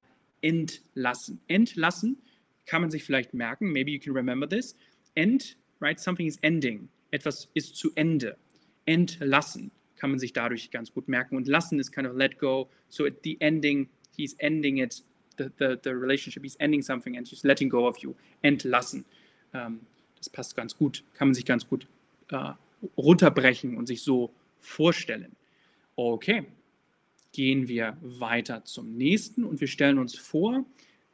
entlassen. 0.43 1.41
Entlassen 1.49 2.19
kann 2.69 2.83
man 2.83 2.91
sich 2.91 3.03
vielleicht 3.03 3.35
merken, 3.35 3.73
maybe 3.73 3.91
you 3.91 3.99
can 3.99 4.13
remember 4.13 4.49
this. 4.49 4.77
End, 5.15 5.57
right? 5.81 5.99
Something 5.99 6.27
is 6.27 6.37
ending. 6.43 6.89
Etwas 7.11 7.49
ist 7.55 7.77
zu 7.77 7.91
Ende. 7.95 8.37
Entlassen 8.85 9.71
kann 9.97 10.11
man 10.11 10.19
sich 10.19 10.33
dadurch 10.33 10.71
ganz 10.71 10.93
gut 10.93 11.09
merken. 11.09 11.37
Und 11.37 11.49
lassen 11.49 11.81
ist 11.81 11.91
kind 11.91 12.07
of 12.07 12.15
let 12.15 12.39
go. 12.39 12.69
So 12.89 13.07
at 13.07 13.15
the 13.25 13.41
ending, 13.41 13.89
he's 14.17 14.35
ending 14.35 14.79
it, 14.79 15.03
the, 15.39 15.47
the, 15.59 15.77
the 15.83 15.91
relationship, 15.91 16.43
he's 16.43 16.57
ending 16.57 16.83
something 16.83 17.17
and 17.17 17.27
he's 17.27 17.43
letting 17.43 17.71
go 17.71 17.89
of 17.89 17.99
you. 17.99 18.15
Entlassen. 18.43 19.07
Ähm, 19.55 19.81
das 20.19 20.29
passt 20.29 20.55
ganz 20.55 20.77
gut, 20.77 21.05
kann 21.15 21.29
man 21.29 21.35
sich 21.35 21.47
ganz 21.47 21.67
gut 21.67 21.87
äh, 22.31 22.53
runterbrechen 22.97 23.77
und 23.77 23.87
sich 23.87 24.03
so 24.03 24.33
vorstellen. 24.59 25.35
Okay, 25.97 26.45
gehen 27.33 27.67
wir 27.67 27.97
weiter 28.03 28.65
zum 28.65 28.97
nächsten 28.97 29.45
und 29.45 29.61
wir 29.61 29.69
stellen 29.69 29.99
uns 29.99 30.17
vor, 30.17 30.65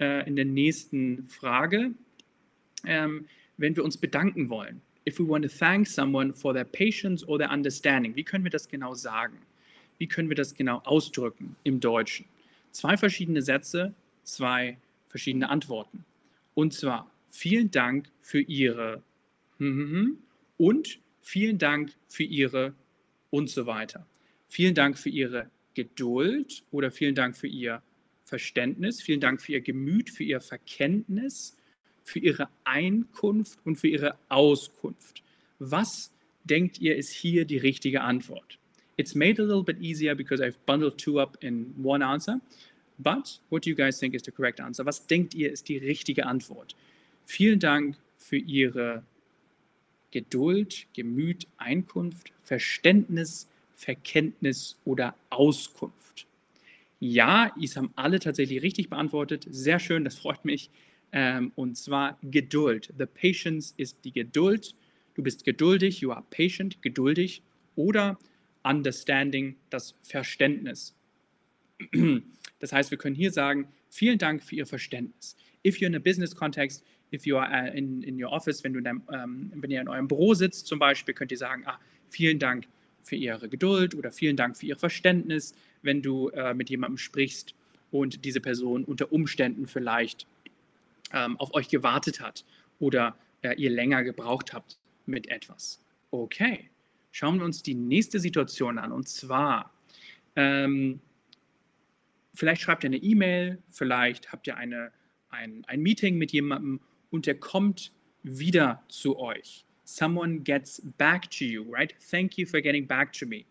äh, 0.01 0.27
in 0.27 0.37
der 0.37 0.45
nächsten 0.45 1.27
Frage, 1.27 1.93
ähm, 2.87 3.27
wenn 3.57 3.77
wir 3.77 3.85
uns 3.85 3.97
bedanken 3.97 4.49
wollen. 4.49 4.81
If 5.07 5.19
we 5.19 5.29
want 5.29 5.45
to 5.45 5.51
thank 5.51 5.87
someone 5.87 6.33
for 6.33 6.55
their 6.55 6.65
patience 6.65 7.27
or 7.27 7.39
their 7.39 7.51
understanding, 7.51 8.17
wie 8.17 8.25
können 8.25 8.45
wir 8.45 8.51
das 8.51 8.69
genau 8.69 8.95
sagen? 8.95 9.39
Wie 9.99 10.07
können 10.07 10.29
wir 10.29 10.37
das 10.37 10.55
genau 10.55 10.79
ausdrücken 10.85 11.57
im 11.65 11.79
Deutschen? 11.79 12.27
Zwei 12.73 12.97
verschiedene 12.97 13.43
Sätze, 13.43 13.95
zwei 14.25 14.79
verschiedene 15.09 15.49
Antworten. 15.49 16.05
Und 16.55 16.73
zwar 16.73 17.11
vielen 17.29 17.71
Dank 17.71 18.09
für 18.21 18.41
Ihre 18.41 19.03
und 20.57 20.99
vielen 21.21 21.59
Dank 21.59 21.93
für 22.09 22.25
Ihre 22.25 22.75
und 23.31 23.49
so 23.51 23.67
weiter. 23.67 24.07
Vielen 24.49 24.75
Dank 24.75 24.99
für 24.99 25.11
Ihre 25.11 25.51
Geduld 25.75 26.65
oder 26.71 26.91
vielen 26.91 27.15
Dank 27.15 27.37
für 27.37 27.47
Ihr 27.47 27.83
Verständnis, 28.25 29.03
vielen 29.03 29.21
Dank 29.21 29.41
für 29.41 29.53
Ihr 29.53 29.61
Gemüt, 29.61 30.11
für 30.11 30.25
Ihr 30.25 30.41
Verkenntnis, 30.41 31.57
für 32.03 32.19
Ihre 32.19 32.49
Einkunft 32.65 33.59
und 33.65 33.77
für 33.77 33.89
Ihre 33.89 34.17
Auskunft. 34.29 35.23
Was 35.59 36.13
denkt 36.45 36.81
ihr 36.81 36.97
ist 36.97 37.11
hier 37.11 37.45
die 37.45 37.59
richtige 37.59 38.03
Antwort? 38.03 38.59
It's 38.97 39.15
made 39.15 39.43
a 39.43 39.45
little 39.45 39.65
bit 39.65 39.81
easier 39.81 40.15
because 40.15 40.43
I've 40.43 40.59
bundled 40.67 40.99
two 40.99 41.21
up 41.21 41.37
in 41.41 41.75
one 41.83 42.05
answer. 42.05 42.41
But 42.99 43.41
what 43.51 43.65
do 43.65 43.71
you 43.71 43.77
guys 43.77 43.99
think 43.99 44.15
is 44.15 44.23
the 44.25 44.31
correct 44.31 44.61
answer? 44.61 44.87
Was 44.87 45.07
denkt 45.07 45.35
ihr 45.35 45.51
ist 45.51 45.69
die 45.69 45.79
richtige 45.79 46.27
Antwort? 46.27 46.77
Vielen 47.27 47.59
Dank 47.59 47.97
für 48.17 48.37
Ihre 48.37 49.03
Geduld, 50.13 50.87
Gemüt, 50.95 51.49
Einkunft, 51.57 52.33
Verständnis, 52.45 53.49
Verkenntnis 53.75 54.77
oder 54.85 55.17
Auskunft. 55.31 56.27
Ja, 57.07 57.55
es 57.63 57.77
haben 57.77 57.91
alle 57.97 58.19
tatsächlich 58.19 58.63
richtig 58.63 58.89
beantwortet. 58.89 59.47
Sehr 59.51 59.79
schön, 59.79 60.05
das 60.05 60.17
freut 60.17 60.47
mich. 60.47 60.71
Ähm, 61.13 61.53
und 61.55 61.77
zwar 61.77 62.19
Geduld. 62.23 62.95
The 62.97 63.05
patience 63.05 63.75
ist 63.77 64.07
die 64.07 64.13
Geduld. 64.13 64.75
Du 65.13 65.23
bist 65.23 65.45
geduldig, 65.45 66.01
you 66.01 66.13
are 66.13 66.25
patient, 66.31 66.81
geduldig. 66.81 67.43
Oder 67.77 68.19
understanding, 68.63 69.57
das 69.69 69.95
Verständnis. 70.03 70.97
Das 72.61 72.73
heißt, 72.73 72.91
wir 72.91 72.97
können 72.97 73.17
hier 73.17 73.31
sagen, 73.31 73.69
vielen 73.91 74.17
Dank 74.17 74.43
für 74.43 74.55
Ihr 74.55 74.65
Verständnis. 74.65 75.37
If 75.67 75.77
you're 75.77 75.89
in 75.89 75.97
a 75.97 75.99
business 75.99 76.35
context, 76.35 76.83
if 77.13 77.27
you 77.27 77.37
are 77.37 77.51
uh, 77.51 77.77
in, 77.77 78.03
in 78.03 78.23
your 78.23 78.33
office, 78.33 78.65
wenn, 78.65 78.73
du 78.73 78.79
in 78.79 78.85
deinem, 78.85 79.03
ähm, 79.13 79.53
wenn 79.57 79.71
ihr 79.71 79.83
in 79.83 79.89
eurem 79.89 80.09
Büro 80.09 80.33
sitzt 80.33 80.67
zum 80.67 80.79
Beispiel, 80.79 81.13
könnt 81.13 81.31
ihr 81.33 81.37
sagen, 81.37 81.65
ah, 81.67 81.79
vielen 82.09 82.39
Dank 82.39 82.67
für 83.05 83.17
Ihre 83.17 83.49
Geduld 83.49 83.95
oder 83.95 84.11
vielen 84.11 84.37
Dank 84.37 84.57
für 84.57 84.67
Ihr 84.67 84.77
Verständnis, 84.77 85.55
wenn 85.83 86.03
du 86.03 86.31
äh, 86.31 86.55
mit 86.55 86.71
jemandem 86.71 86.99
sprichst 86.99 87.55
und 87.91 88.25
diese 88.25 88.41
Person 88.41 88.85
unter 88.85 89.13
Umständen 89.13 89.67
vielleicht 89.67 90.27
ähm, 91.13 91.39
auf 91.39 91.55
euch 91.55 91.69
gewartet 91.69 92.21
hat 92.21 92.45
oder 92.81 93.17
äh, 93.43 93.55
ihr 93.55 93.71
länger 93.71 94.03
gebraucht 94.03 94.53
habt 94.53 94.79
mit 95.07 95.29
etwas. 95.29 95.81
Okay, 96.11 96.71
schauen 97.13 97.39
wir 97.39 97.45
uns 97.45 97.63
die 97.63 97.75
nächste 97.75 98.19
Situation 98.19 98.79
an 98.79 98.91
und 98.91 99.09
zwar, 99.09 99.73
ähm, 100.35 101.01
vielleicht 102.35 102.63
schreibt 102.63 102.85
ihr 102.85 102.89
eine 102.89 102.97
E-Mail, 102.97 103.63
vielleicht 103.71 104.33
habt 104.33 104.47
ihr 104.47 104.57
eine, 104.57 104.91
ein, 105.31 105.65
ein 105.67 105.81
Meeting 105.81 106.17
mit 106.17 106.33
jemandem 106.33 106.81
und 107.11 107.27
der 107.27 107.39
kommt 107.39 107.93
wieder 108.23 108.83
zu 108.89 109.19
euch. 109.19 109.65
Someone 109.95 110.41
gets 110.41 110.81
back 110.99 111.31
to 111.31 111.45
you, 111.45 111.63
right? 111.73 111.93
Thank 112.11 112.37
you 112.37 112.47
for 112.47 112.61
getting 112.61 112.85
back 112.85 113.13
to 113.13 113.27
me. 113.27 113.47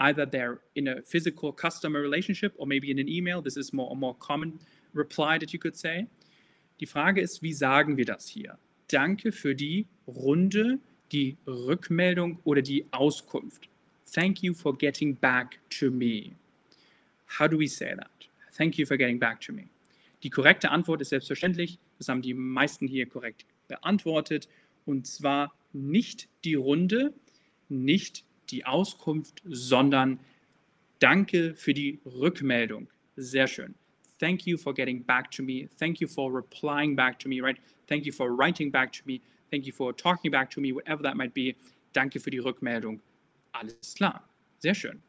Either 0.00 0.24
they're 0.24 0.60
in 0.74 0.88
a 0.88 1.02
physical 1.02 1.52
customer 1.52 2.00
relationship 2.00 2.54
or 2.56 2.66
maybe 2.66 2.90
in 2.90 2.98
an 2.98 3.10
email. 3.10 3.42
This 3.42 3.58
is 3.58 3.74
more 3.74 3.92
a 3.92 3.94
more 3.94 4.14
common 4.14 4.58
reply 4.94 5.36
that 5.36 5.52
you 5.52 5.58
could 5.58 5.76
say. 5.76 6.06
Die 6.80 6.86
Frage 6.86 7.20
ist, 7.20 7.42
wie 7.42 7.52
sagen 7.52 7.98
wir 7.98 8.06
das 8.06 8.26
hier? 8.26 8.58
Danke 8.88 9.32
für 9.32 9.54
die 9.54 9.86
Runde, 10.06 10.78
die 11.12 11.36
Rückmeldung 11.46 12.38
oder 12.44 12.62
die 12.62 12.86
Auskunft. 12.90 13.68
Thank 14.14 14.42
you 14.42 14.54
for 14.54 14.74
getting 14.74 15.14
back 15.14 15.58
to 15.78 15.90
me. 15.90 16.32
How 17.38 17.48
do 17.48 17.58
we 17.58 17.68
say 17.68 17.94
that? 17.94 18.30
Thank 18.56 18.78
you 18.78 18.86
for 18.86 18.96
getting 18.96 19.18
back 19.18 19.42
to 19.42 19.52
me. 19.52 19.68
Die 20.22 20.30
korrekte 20.30 20.70
Antwort 20.70 21.02
ist 21.02 21.10
selbstverständlich, 21.10 21.78
das 21.98 22.08
haben 22.08 22.22
die 22.22 22.32
meisten 22.32 22.88
hier 22.88 23.04
korrekt 23.04 23.44
beantwortet, 23.68 24.48
und 24.86 25.06
zwar 25.06 25.52
nicht 25.72 26.28
die 26.44 26.54
Runde, 26.54 27.12
nicht 27.68 28.24
die 28.50 28.64
Auskunft, 28.64 29.42
sondern 29.44 30.20
Danke 31.02 31.56
für 31.56 31.74
die 31.74 31.98
Rückmeldung. 32.06 32.86
Sehr 33.16 33.48
schön. 33.48 33.74
Thank 34.20 34.46
you 34.46 34.56
for 34.56 34.72
getting 34.72 35.02
back 35.02 35.32
to 35.32 35.42
me. 35.42 35.68
Thank 35.80 36.00
you 36.00 36.06
for 36.06 36.32
replying 36.32 36.94
back 36.94 37.18
to 37.18 37.28
me, 37.28 37.42
right? 37.42 37.58
Thank 37.88 38.06
you 38.06 38.12
for 38.12 38.30
writing 38.30 38.70
back 38.70 38.92
to 38.92 39.00
me. 39.04 39.20
Thank 39.50 39.66
you 39.66 39.72
for 39.72 39.92
talking 39.92 40.30
back 40.30 40.48
to 40.50 40.60
me, 40.60 40.72
whatever 40.72 41.02
that 41.02 41.16
might 41.16 41.34
be. 41.34 41.56
Danke 41.92 42.20
für 42.20 42.30
die 42.30 42.38
Rückmeldung. 42.38 43.00
Alles 43.50 43.94
klar. 43.96 44.28
Sehr 44.60 44.76
schön. 44.76 45.02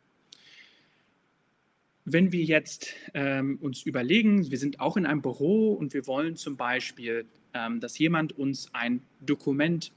Wenn 2.06 2.32
wir 2.32 2.44
jetzt 2.44 2.96
ähm, 3.14 3.60
uns 3.62 3.84
überlegen, 3.84 4.50
wir 4.50 4.58
sind 4.58 4.80
auch 4.80 4.98
in 4.98 5.06
einem 5.06 5.22
Büro 5.22 5.74
und 5.74 5.94
wir 5.94 6.08
wollen 6.08 6.38
zum 6.38 6.58
Beispiel, 6.58 7.28
ähm, 7.54 7.80
dass 7.82 8.00
jemand 8.00 8.34
uns 8.40 8.74
ein 8.74 9.04
Dokument 9.22 9.92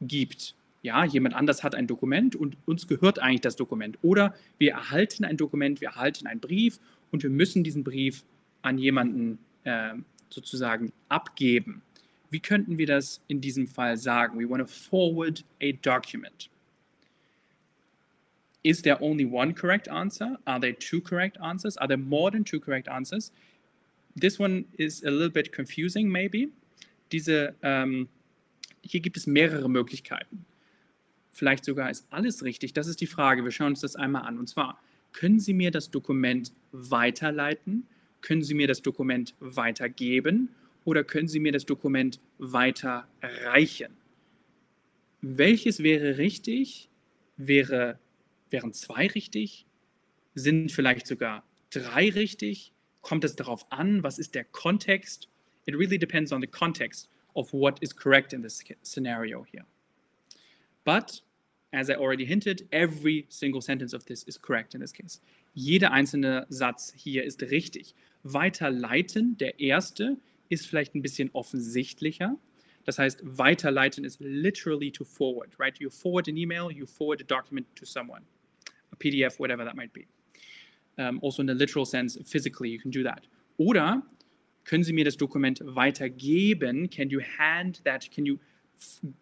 gibt. 0.00 0.54
Ja, 0.82 1.04
jemand 1.04 1.34
anders 1.34 1.64
hat 1.64 1.74
ein 1.74 1.86
Dokument 1.86 2.36
und 2.36 2.56
uns 2.66 2.86
gehört 2.86 3.18
eigentlich 3.18 3.40
das 3.40 3.56
Dokument. 3.56 3.98
Oder 4.02 4.34
wir 4.58 4.72
erhalten 4.72 5.24
ein 5.24 5.36
Dokument, 5.36 5.80
wir 5.80 5.88
erhalten 5.88 6.26
einen 6.26 6.40
Brief 6.40 6.78
und 7.10 7.22
wir 7.22 7.30
müssen 7.30 7.64
diesen 7.64 7.82
Brief 7.84 8.24
an 8.62 8.78
jemanden 8.78 9.38
äh, 9.64 9.94
sozusagen 10.30 10.92
abgeben. 11.08 11.82
Wie 12.30 12.40
könnten 12.40 12.78
wir 12.78 12.86
das 12.86 13.20
in 13.28 13.40
diesem 13.40 13.66
Fall 13.66 13.96
sagen? 13.96 14.38
We 14.38 14.48
want 14.48 14.60
to 14.60 14.66
forward 14.66 15.44
a 15.62 15.72
document. 15.82 16.50
Is 18.62 18.82
there 18.82 18.98
only 19.00 19.24
one 19.24 19.54
correct 19.54 19.88
answer? 19.88 20.38
Are 20.44 20.60
there 20.60 20.74
two 20.74 21.00
correct 21.00 21.38
answers? 21.40 21.76
Are 21.78 21.88
there 21.88 21.96
more 21.96 22.30
than 22.30 22.44
two 22.44 22.60
correct 22.60 22.88
answers? 22.88 23.32
This 24.14 24.38
one 24.38 24.66
is 24.76 25.02
a 25.04 25.10
little 25.10 25.30
bit 25.30 25.52
confusing, 25.52 26.10
maybe. 26.10 26.48
Diese, 27.10 27.54
ähm, 27.62 28.08
hier 28.82 29.00
gibt 29.00 29.16
es 29.16 29.26
mehrere 29.26 29.68
Möglichkeiten. 29.68 30.44
Vielleicht 31.32 31.64
sogar 31.64 31.90
ist 31.90 32.06
alles 32.10 32.42
richtig. 32.42 32.72
Das 32.72 32.86
ist 32.86 33.00
die 33.00 33.06
Frage. 33.06 33.44
Wir 33.44 33.52
schauen 33.52 33.68
uns 33.68 33.80
das 33.80 33.96
einmal 33.96 34.22
an. 34.22 34.38
Und 34.38 34.48
zwar, 34.48 34.80
können 35.12 35.40
Sie 35.40 35.54
mir 35.54 35.70
das 35.70 35.90
Dokument 35.90 36.52
weiterleiten? 36.72 37.86
Können 38.20 38.42
Sie 38.42 38.54
mir 38.54 38.66
das 38.66 38.82
Dokument 38.82 39.34
weitergeben? 39.40 40.48
Oder 40.84 41.04
können 41.04 41.28
Sie 41.28 41.40
mir 41.40 41.52
das 41.52 41.66
Dokument 41.66 42.20
weiterreichen? 42.38 43.96
Welches 45.20 45.82
wäre 45.82 46.18
richtig? 46.18 46.88
Wäre, 47.36 47.98
wären 48.50 48.72
zwei 48.72 49.06
richtig? 49.06 49.66
Sind 50.34 50.72
vielleicht 50.72 51.06
sogar 51.06 51.44
drei 51.70 52.08
richtig? 52.08 52.72
Kommt 53.00 53.24
es 53.24 53.36
darauf 53.36 53.70
an? 53.70 54.02
Was 54.02 54.18
ist 54.18 54.34
der 54.34 54.44
Kontext? 54.44 55.28
It 55.66 55.74
really 55.74 55.98
depends 55.98 56.32
on 56.32 56.40
the 56.40 56.46
context 56.46 57.08
of 57.34 57.52
what 57.52 57.78
is 57.80 57.92
correct 57.92 58.32
in 58.32 58.42
this 58.42 58.62
scenario 58.82 59.42
here. 59.42 59.64
But 60.84 61.20
as 61.72 61.90
I 61.90 61.94
already 61.94 62.24
hinted, 62.24 62.66
every 62.72 63.26
single 63.28 63.60
sentence 63.60 63.92
of 63.92 64.04
this 64.06 64.24
is 64.24 64.38
correct 64.38 64.74
in 64.74 64.80
this 64.80 64.92
case. 64.92 65.20
Jeder 65.54 65.92
einzelne 65.92 66.46
Satz 66.48 66.92
hier 66.96 67.24
ist 67.24 67.42
richtig. 67.42 67.94
Weiterleiten, 68.22 69.36
der 69.36 69.60
erste, 69.60 70.16
ist 70.48 70.66
vielleicht 70.66 70.94
ein 70.94 71.02
bisschen 71.02 71.30
offensichtlicher. 71.32 72.36
Das 72.84 72.98
heißt, 72.98 73.20
weiterleiten 73.22 74.04
ist 74.04 74.18
literally 74.20 74.90
to 74.90 75.04
forward, 75.04 75.50
right? 75.58 75.78
You 75.78 75.90
forward 75.90 76.26
an 76.28 76.38
email, 76.38 76.70
you 76.70 76.86
forward 76.86 77.20
a 77.20 77.24
document 77.24 77.66
to 77.76 77.84
someone, 77.84 78.22
a 78.92 78.96
PDF, 78.96 79.38
whatever 79.38 79.64
that 79.64 79.76
might 79.76 79.92
be. 79.92 80.06
Um, 80.96 81.18
also 81.22 81.42
in 81.42 81.46
the 81.46 81.54
literal 81.54 81.84
sense, 81.84 82.18
physically, 82.24 82.70
you 82.70 82.78
can 82.78 82.90
do 82.90 83.02
that. 83.02 83.26
Oder 83.58 84.02
können 84.68 84.84
Sie 84.84 84.92
mir 84.92 85.06
das 85.06 85.16
Dokument 85.16 85.62
weitergeben? 85.64 86.90
Can 86.90 87.08
you 87.08 87.20
hand 87.38 87.82
that? 87.84 88.10
Can 88.10 88.26
you 88.26 88.38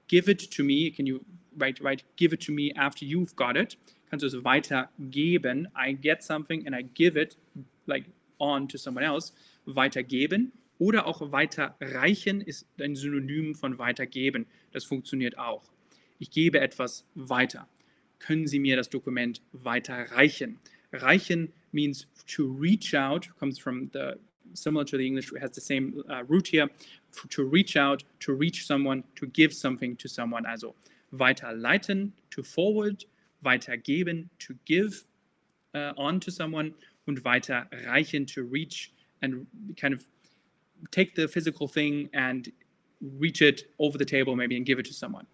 give 0.09 0.29
it 0.29 0.51
to 0.51 0.65
me? 0.65 0.91
Can 0.91 1.07
you 1.07 1.21
right, 1.57 1.81
right, 1.81 2.05
give 2.17 2.35
it 2.35 2.45
to 2.47 2.53
me 2.53 2.73
after 2.75 3.05
you've 3.05 3.37
got 3.37 3.57
it. 3.57 3.79
Kannst 4.11 4.25
du 4.25 4.27
es 4.27 4.45
weitergeben. 4.45 5.69
I 5.77 5.93
get 5.93 6.25
something 6.25 6.67
and 6.67 6.75
I 6.75 6.83
give 6.83 7.17
it 7.17 7.37
like 7.87 8.07
on 8.39 8.67
to 8.67 8.77
someone 8.77 9.05
else. 9.05 9.33
Weitergeben. 9.67 10.51
Oder 10.79 11.07
auch 11.07 11.31
weiterreichen 11.31 12.41
ist 12.41 12.67
ein 12.81 12.97
Synonym 12.97 13.55
von 13.55 13.79
weitergeben. 13.79 14.47
Das 14.73 14.85
funktioniert 14.85 15.39
auch. 15.39 15.63
Ich 16.19 16.31
gebe 16.33 16.59
etwas 16.59 17.05
weiter. 17.15 17.69
Können 18.19 18.49
Sie 18.49 18.59
mir 18.59 18.75
das 18.75 18.91
Dokument 18.91 19.43
weiterreichen? 19.53 20.59
Reichen 20.93 21.53
means 21.71 22.09
to 22.27 22.53
reach 22.53 22.97
out, 22.97 23.31
comes 23.39 23.61
from 23.61 23.91
the 23.93 24.15
similar 24.57 24.85
to 24.85 24.97
the 24.97 25.07
English, 25.07 25.31
has 25.41 25.51
the 25.51 25.61
same 25.61 26.03
uh, 26.11 26.25
root 26.25 26.49
here, 26.49 26.69
to 27.31 27.45
reach 27.45 27.77
out, 27.77 28.03
to 28.21 28.35
reach 28.35 28.67
someone, 28.67 29.05
to 29.15 29.27
give 29.27 29.53
something 29.53 29.97
to 29.97 30.09
someone. 30.09 30.45
Also 30.47 30.75
weiterleiten, 31.15 32.11
to 32.31 32.43
forward, 32.43 33.05
weitergeben, 33.45 34.29
to 34.39 34.55
give 34.65 35.05
uh, 35.75 35.93
on 35.97 36.21
to 36.21 36.31
someone 36.31 36.75
und 37.07 37.23
weiterreichen, 37.25 38.27
to 38.27 38.45
reach 38.45 38.93
and 39.23 39.47
kind 39.77 39.95
of 39.95 40.05
take 40.91 41.15
the 41.15 41.27
physical 41.27 41.69
thing 41.69 42.09
and 42.13 42.53
reach 43.19 43.43
it 43.43 43.65
over 43.79 43.99
the 43.99 44.05
table 44.05 44.37
maybe 44.37 44.57
and 44.57 44.67
give 44.67 44.79
it 44.79 44.85
to 44.87 44.93
someone. 44.93 45.27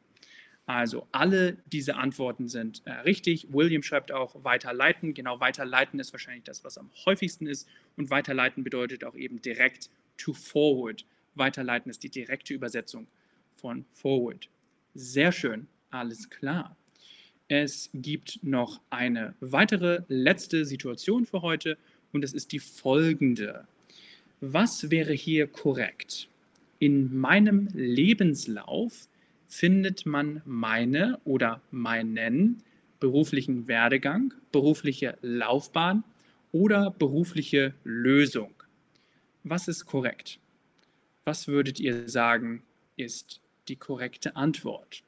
Also 0.66 1.09
alle 1.11 1.57
diese 1.66 1.96
Antworten 1.96 2.48
sind 2.48 2.83
äh, 2.85 2.92
richtig. 2.92 3.53
William 3.53 3.83
schreibt 3.83 4.12
auch 4.12 4.44
weiterleiten. 4.44 5.12
Genau, 5.12 5.40
weiterleiten 5.40 5.98
ist 5.98 6.12
wahrscheinlich 6.12 6.44
das, 6.44 6.62
was 6.64 6.79
am 6.79 6.90
häufigsten 7.05 7.46
ist. 7.46 7.68
Und 7.96 8.11
weiterleiten 8.11 8.62
bedeutet 8.62 9.05
auch 9.05 9.16
eben 9.16 9.42
direkt 9.42 9.90
to 10.18 10.33
forward. 10.33 11.05
Weiterleiten 11.35 11.90
ist 11.90 12.03
die 12.03 12.11
direkte 12.11 12.55
Übersetzung 12.55 13.07
von 13.57 13.85
forward. 13.92 14.48
Sehr 14.94 15.33
schön, 15.33 15.66
alles 15.90 16.31
klar. 16.31 16.77
Es 17.48 17.90
gibt 17.92 18.38
noch 18.42 18.81
eine 18.90 19.35
weitere 19.40 20.03
letzte 20.09 20.64
Situation 20.64 21.27
für 21.27 21.42
heute 21.42 21.77
und 22.12 22.25
es 22.25 22.33
ist 22.33 22.53
die 22.53 22.61
folgende. 22.61 23.66
Was 24.40 24.90
wäre 24.90 25.12
hier 25.12 25.46
korrekt? 25.46 26.29
In 26.79 27.16
meinem 27.16 27.68
Lebenslauf 27.75 29.09
findet 29.52 30.06
man 30.06 30.40
meine 30.46 31.20
oder 31.24 31.60
meinen 31.70 32.62
beruflichen 33.00 33.68
Werdegang, 33.68 34.32
berufliche 34.50 35.18
Laufbahn 35.20 36.04
oder 36.52 36.90
berufliche 36.90 37.74
Lösung. 37.84 38.54
Was 39.44 39.68
ist 39.68 39.84
korrekt? 39.84 40.40
Was 41.24 41.48
würdet 41.48 41.78
ihr 41.80 42.08
sagen, 42.08 42.62
ist 42.96 43.42
die 43.68 43.76
korrekte 43.76 44.36
Antwort? 44.36 45.04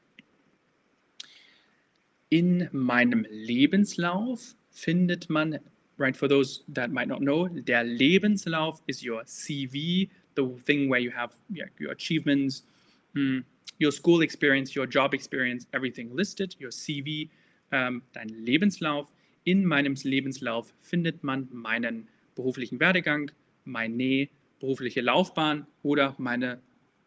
In 2.29 2.69
meinem 2.71 3.27
Lebenslauf 3.31 4.57
findet 4.71 5.31
man 5.31 5.59
right, 5.97 6.17
for 6.17 6.29
those 6.29 6.65
that 6.69 6.91
might 6.91 7.09
not 7.09 7.21
know, 7.21 7.49
der 7.49 7.83
Lebenslauf 7.83 8.83
is 8.87 9.03
your 9.03 9.23
CV, 9.25 10.11
the 10.37 10.47
thing 10.67 10.91
where 10.91 11.01
you 11.01 11.13
have 11.13 11.35
your 11.49 11.91
achievements, 11.91 12.67
hmm, 13.15 13.41
your 13.81 13.93
school 13.93 14.23
experience, 14.23 14.77
your 14.77 14.87
job 14.87 15.15
experience, 15.15 15.67
everything 15.73 16.15
listed, 16.15 16.57
your 16.61 16.71
CV, 16.71 17.31
ähm, 17.73 18.03
dein 18.13 18.29
Lebenslauf. 18.29 19.13
In 19.45 19.65
meinem 19.65 19.95
Lebenslauf 20.03 20.73
findet 20.79 21.23
man 21.23 21.49
meinen 21.53 22.09
beruflichen 22.35 22.81
Werdegang, 22.81 23.31
meine 23.65 24.29
berufliche 24.59 25.01
Laufbahn 25.01 25.67
oder 25.83 26.15
meine 26.19 26.61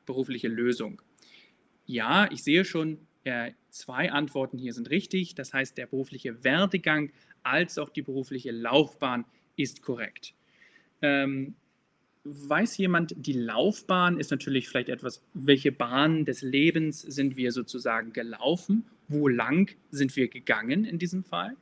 berufliche 0.05 0.47
Lösung. 0.47 1.01
Ja, 1.85 2.29
ich 2.31 2.43
sehe 2.43 2.65
schon, 2.65 2.99
äh, 3.23 3.51
zwei 3.69 4.11
Antworten 4.11 4.57
hier 4.57 4.73
sind 4.73 4.89
richtig. 4.89 5.35
Das 5.35 5.53
heißt, 5.53 5.77
der 5.77 5.87
berufliche 5.87 6.43
Werdegang 6.43 7.11
als 7.43 7.77
auch 7.77 7.89
die 7.89 8.01
berufliche 8.01 8.51
Laufbahn 8.51 9.25
ist 9.55 9.81
korrekt. 9.81 10.33
Ähm, 11.01 11.55
weiß 12.29 12.77
jemand, 12.77 13.13
die 13.17 13.33
Laufbahn 13.33 14.19
ist 14.19 14.31
natürlich 14.31 14.67
vielleicht 14.67 14.89
etwas, 14.89 15.21
welche 15.33 15.71
Bahn 15.71 16.25
des 16.25 16.41
Lebens 16.41 17.01
sind 17.01 17.37
wir 17.37 17.51
sozusagen 17.51 18.13
gelaufen? 18.13 18.85
Wo 19.07 19.27
lang 19.27 19.75
sind 19.91 20.15
wir 20.15 20.27
gegangen 20.27 20.85
in 20.85 20.99
diesem 20.99 21.23
Fall? 21.23 21.55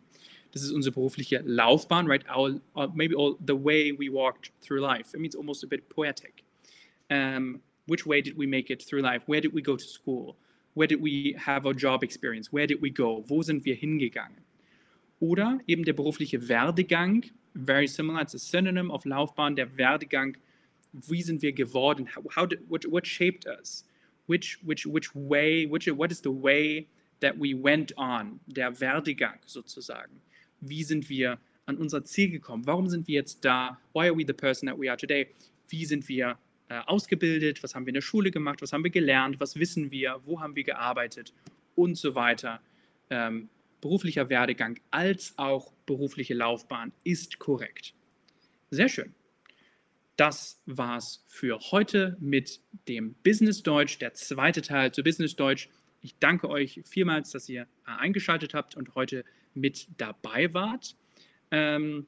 Das 0.52 0.64
ist 0.64 0.72
unsere 0.72 0.94
berufliche 0.94 1.42
Laufbahn, 1.46 2.08
right? 2.08 2.24
Our, 2.30 2.62
uh, 2.76 2.88
maybe 2.94 3.16
all 3.18 3.36
the 3.46 3.54
way 3.54 3.92
we 3.92 4.10
walked 4.12 4.52
through 4.62 4.80
life. 4.80 5.14
It 5.14 5.20
means 5.20 5.36
almost 5.36 5.64
a 5.64 5.68
bit 5.68 5.90
poetic. 5.90 6.44
Um, 7.10 7.62
which 7.88 8.06
way 8.06 8.22
did 8.22 8.38
we 8.38 8.48
make 8.48 8.72
it 8.72 8.82
through 8.82 9.02
life? 9.02 9.24
Where 9.28 9.42
did 9.42 9.54
we 9.54 9.62
go 9.62 9.76
to 9.76 9.84
school? 9.84 10.38
Where 10.74 10.88
did 10.88 11.02
we 11.02 11.36
have 11.38 11.66
our 11.66 11.74
job 11.74 12.04
experience? 12.04 12.54
Where 12.54 12.68
did 12.68 12.82
we 12.82 12.90
go? 12.90 13.24
Wo 13.28 13.42
sind 13.42 13.66
wir 13.66 13.76
hingegangen? 13.76 14.44
Oder 15.20 15.60
eben 15.68 15.84
der 15.84 15.94
berufliche 15.94 16.48
Werdegang, 16.48 17.26
very 17.54 17.88
similar, 17.88 18.22
it's 18.22 18.36
a 18.36 18.40
synonym 18.40 18.92
of 18.92 19.06
Laufbahn, 19.06 19.56
der 19.56 19.78
Werdegang, 19.78 20.38
wie 21.08 21.22
sind 21.22 21.42
wir 21.42 21.52
geworden? 21.52 22.08
How, 22.36 22.48
did, 22.48 22.60
what, 22.70 22.86
what 22.90 23.06
shaped 23.06 23.46
us? 23.46 23.86
Which, 24.28 24.60
which, 24.64 24.86
which 24.86 25.14
way, 25.14 25.66
which, 25.66 25.88
what 25.88 26.12
is 26.12 26.22
the 26.22 26.32
way 26.32 26.88
that 27.20 27.36
we 27.38 27.54
went 27.54 27.96
on? 27.98 28.40
Der 28.48 28.80
Werdegang 28.80 29.40
sozusagen. 29.46 30.22
Wie 30.62 30.84
sind 30.84 31.10
wir 31.10 31.38
an 31.66 31.78
unser 31.78 32.04
Ziel 32.04 32.30
gekommen? 32.30 32.66
Warum 32.66 32.88
sind 32.88 33.08
wir 33.08 33.16
jetzt 33.16 33.44
da? 33.44 33.80
Why 33.94 34.08
are 34.08 34.18
we 34.18 34.24
the 34.26 34.34
person 34.34 34.68
that 34.68 34.80
we 34.80 34.90
are 34.90 34.98
today? 34.98 35.28
Wie 35.70 35.86
sind 35.86 36.08
wir 36.08 36.38
äh, 36.70 36.80
ausgebildet? 36.86 37.62
Was 37.62 37.76
haben 37.76 37.86
wir 37.86 37.90
in 37.90 37.96
der 37.96 38.02
Schule 38.02 38.32
gemacht? 38.32 38.62
Was 38.62 38.74
haben 38.74 38.84
wir 38.84 38.92
gelernt? 38.92 39.40
Was 39.40 39.56
wissen 39.58 39.92
wir? 39.92 40.22
Wo 40.26 40.40
haben 40.40 40.56
wir 40.56 40.64
gearbeitet? 40.64 41.34
Und 41.76 41.98
so 41.98 42.16
weiter. 42.16 42.62
Ähm, 43.10 43.50
beruflicher 43.82 44.30
Werdegang 44.30 44.80
als 44.90 45.34
auch 45.38 45.72
berufliche 45.86 46.34
Laufbahn 46.34 46.92
ist 47.04 47.38
korrekt. 47.38 47.94
Sehr 48.72 48.90
schön. 48.90 49.14
Das 50.16 50.62
war's 50.66 51.26
für 51.28 51.60
heute 51.72 52.16
mit 52.22 52.62
dem 52.88 53.16
Business 53.16 53.64
Deutsch, 53.64 54.00
der 54.00 54.14
zweite 54.14 54.62
Teil 54.62 54.94
zu 54.94 55.04
Business 55.04 55.36
Deutsch. 55.36 55.70
Ich 56.02 56.18
danke 56.20 56.50
euch 56.50 56.82
vielmals, 56.86 57.32
dass 57.32 57.50
ihr 57.50 57.64
äh, 57.64 57.66
eingeschaltet 57.86 58.54
habt 58.54 58.76
und 58.76 58.96
heute 58.96 59.26
mit 59.54 59.88
dabei 59.98 60.54
wart. 60.54 60.96
Ähm, 61.52 62.08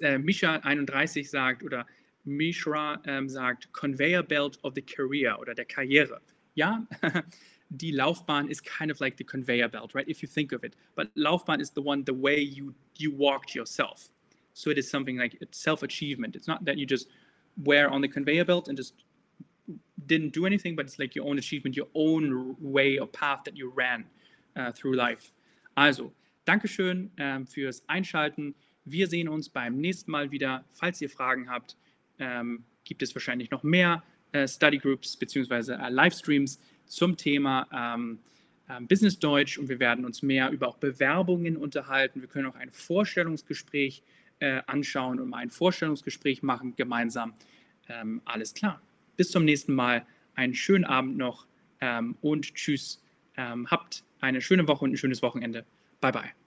äh, 0.00 0.16
Misha31 0.16 1.26
sagt 1.26 1.62
oder 1.62 1.86
Mishra 2.24 3.00
ähm, 3.06 3.28
sagt 3.30 3.72
Conveyor 3.72 4.22
Belt 4.22 4.58
of 4.62 4.74
the 4.74 4.82
Career 4.82 5.38
oder 5.40 5.54
der 5.54 5.64
Karriere. 5.64 6.20
Ja, 6.54 6.86
die 7.70 7.92
Laufbahn 7.92 8.48
is 8.48 8.62
kind 8.62 8.90
of 8.90 9.00
like 9.00 9.16
the 9.16 9.24
conveyor 9.24 9.68
belt, 9.68 9.94
right? 9.94 10.08
If 10.08 10.20
you 10.22 10.28
think 10.28 10.52
of 10.52 10.64
it. 10.64 10.76
But 10.94 11.08
Laufbahn 11.14 11.60
is 11.60 11.72
the 11.74 11.82
one, 11.82 12.04
the 12.04 12.14
way 12.14 12.40
you 12.40 12.74
you 12.98 13.10
walked 13.10 13.54
yourself. 13.54 14.10
So 14.56 14.70
it 14.70 14.78
is 14.78 14.90
something 14.90 15.18
like 15.18 15.36
self-achievement. 15.50 16.34
It's 16.34 16.48
not 16.48 16.64
that 16.64 16.78
you 16.78 16.86
just 16.86 17.08
were 17.62 17.88
on 17.88 18.00
the 18.00 18.08
conveyor 18.08 18.46
belt 18.46 18.68
and 18.68 18.76
just 18.76 18.94
didn't 20.06 20.32
do 20.32 20.46
anything, 20.46 20.74
but 20.74 20.86
it's 20.86 20.98
like 20.98 21.14
your 21.14 21.26
own 21.26 21.36
achievement, 21.36 21.76
your 21.76 21.88
own 21.94 22.56
way 22.58 22.98
or 22.98 23.06
path 23.06 23.40
that 23.44 23.54
you 23.54 23.70
ran 23.76 24.06
uh, 24.56 24.72
through 24.72 24.96
life. 24.96 25.30
Also, 25.76 26.10
Dankeschön 26.46 27.10
ähm, 27.18 27.46
fürs 27.46 27.82
Einschalten. 27.86 28.54
Wir 28.86 29.08
sehen 29.08 29.28
uns 29.28 29.50
beim 29.50 29.76
nächsten 29.76 30.10
Mal 30.10 30.30
wieder. 30.30 30.64
Falls 30.70 31.02
ihr 31.02 31.10
Fragen 31.10 31.50
habt, 31.50 31.76
ähm, 32.18 32.64
gibt 32.84 33.02
es 33.02 33.14
wahrscheinlich 33.14 33.50
noch 33.50 33.62
mehr 33.62 34.02
äh, 34.32 34.48
Study 34.48 34.78
Groups 34.78 35.18
bzw. 35.18 35.72
Äh, 35.72 35.90
Livestreams 35.90 36.58
zum 36.86 37.14
Thema 37.18 37.68
ähm, 37.70 38.20
äh, 38.68 38.80
Business 38.80 39.18
Deutsch 39.18 39.58
und 39.58 39.68
wir 39.68 39.80
werden 39.80 40.06
uns 40.06 40.22
mehr 40.22 40.48
über 40.50 40.68
auch 40.68 40.78
Bewerbungen 40.78 41.58
unterhalten. 41.58 42.22
Wir 42.22 42.28
können 42.28 42.46
auch 42.46 42.54
ein 42.54 42.70
Vorstellungsgespräch 42.70 43.98
äh, 43.98 44.25
anschauen 44.66 45.20
und 45.20 45.30
mal 45.30 45.38
ein 45.38 45.50
Vorstellungsgespräch 45.50 46.42
machen 46.42 46.76
gemeinsam. 46.76 47.34
Ähm, 47.88 48.20
alles 48.24 48.54
klar. 48.54 48.82
Bis 49.16 49.30
zum 49.30 49.44
nächsten 49.44 49.74
Mal. 49.74 50.06
Einen 50.34 50.54
schönen 50.54 50.84
Abend 50.84 51.16
noch 51.16 51.46
ähm, 51.80 52.16
und 52.20 52.54
tschüss. 52.54 53.02
Ähm, 53.36 53.70
habt 53.70 54.04
eine 54.20 54.40
schöne 54.40 54.68
Woche 54.68 54.84
und 54.84 54.92
ein 54.92 54.96
schönes 54.96 55.22
Wochenende. 55.22 55.64
Bye 56.00 56.12
bye. 56.12 56.45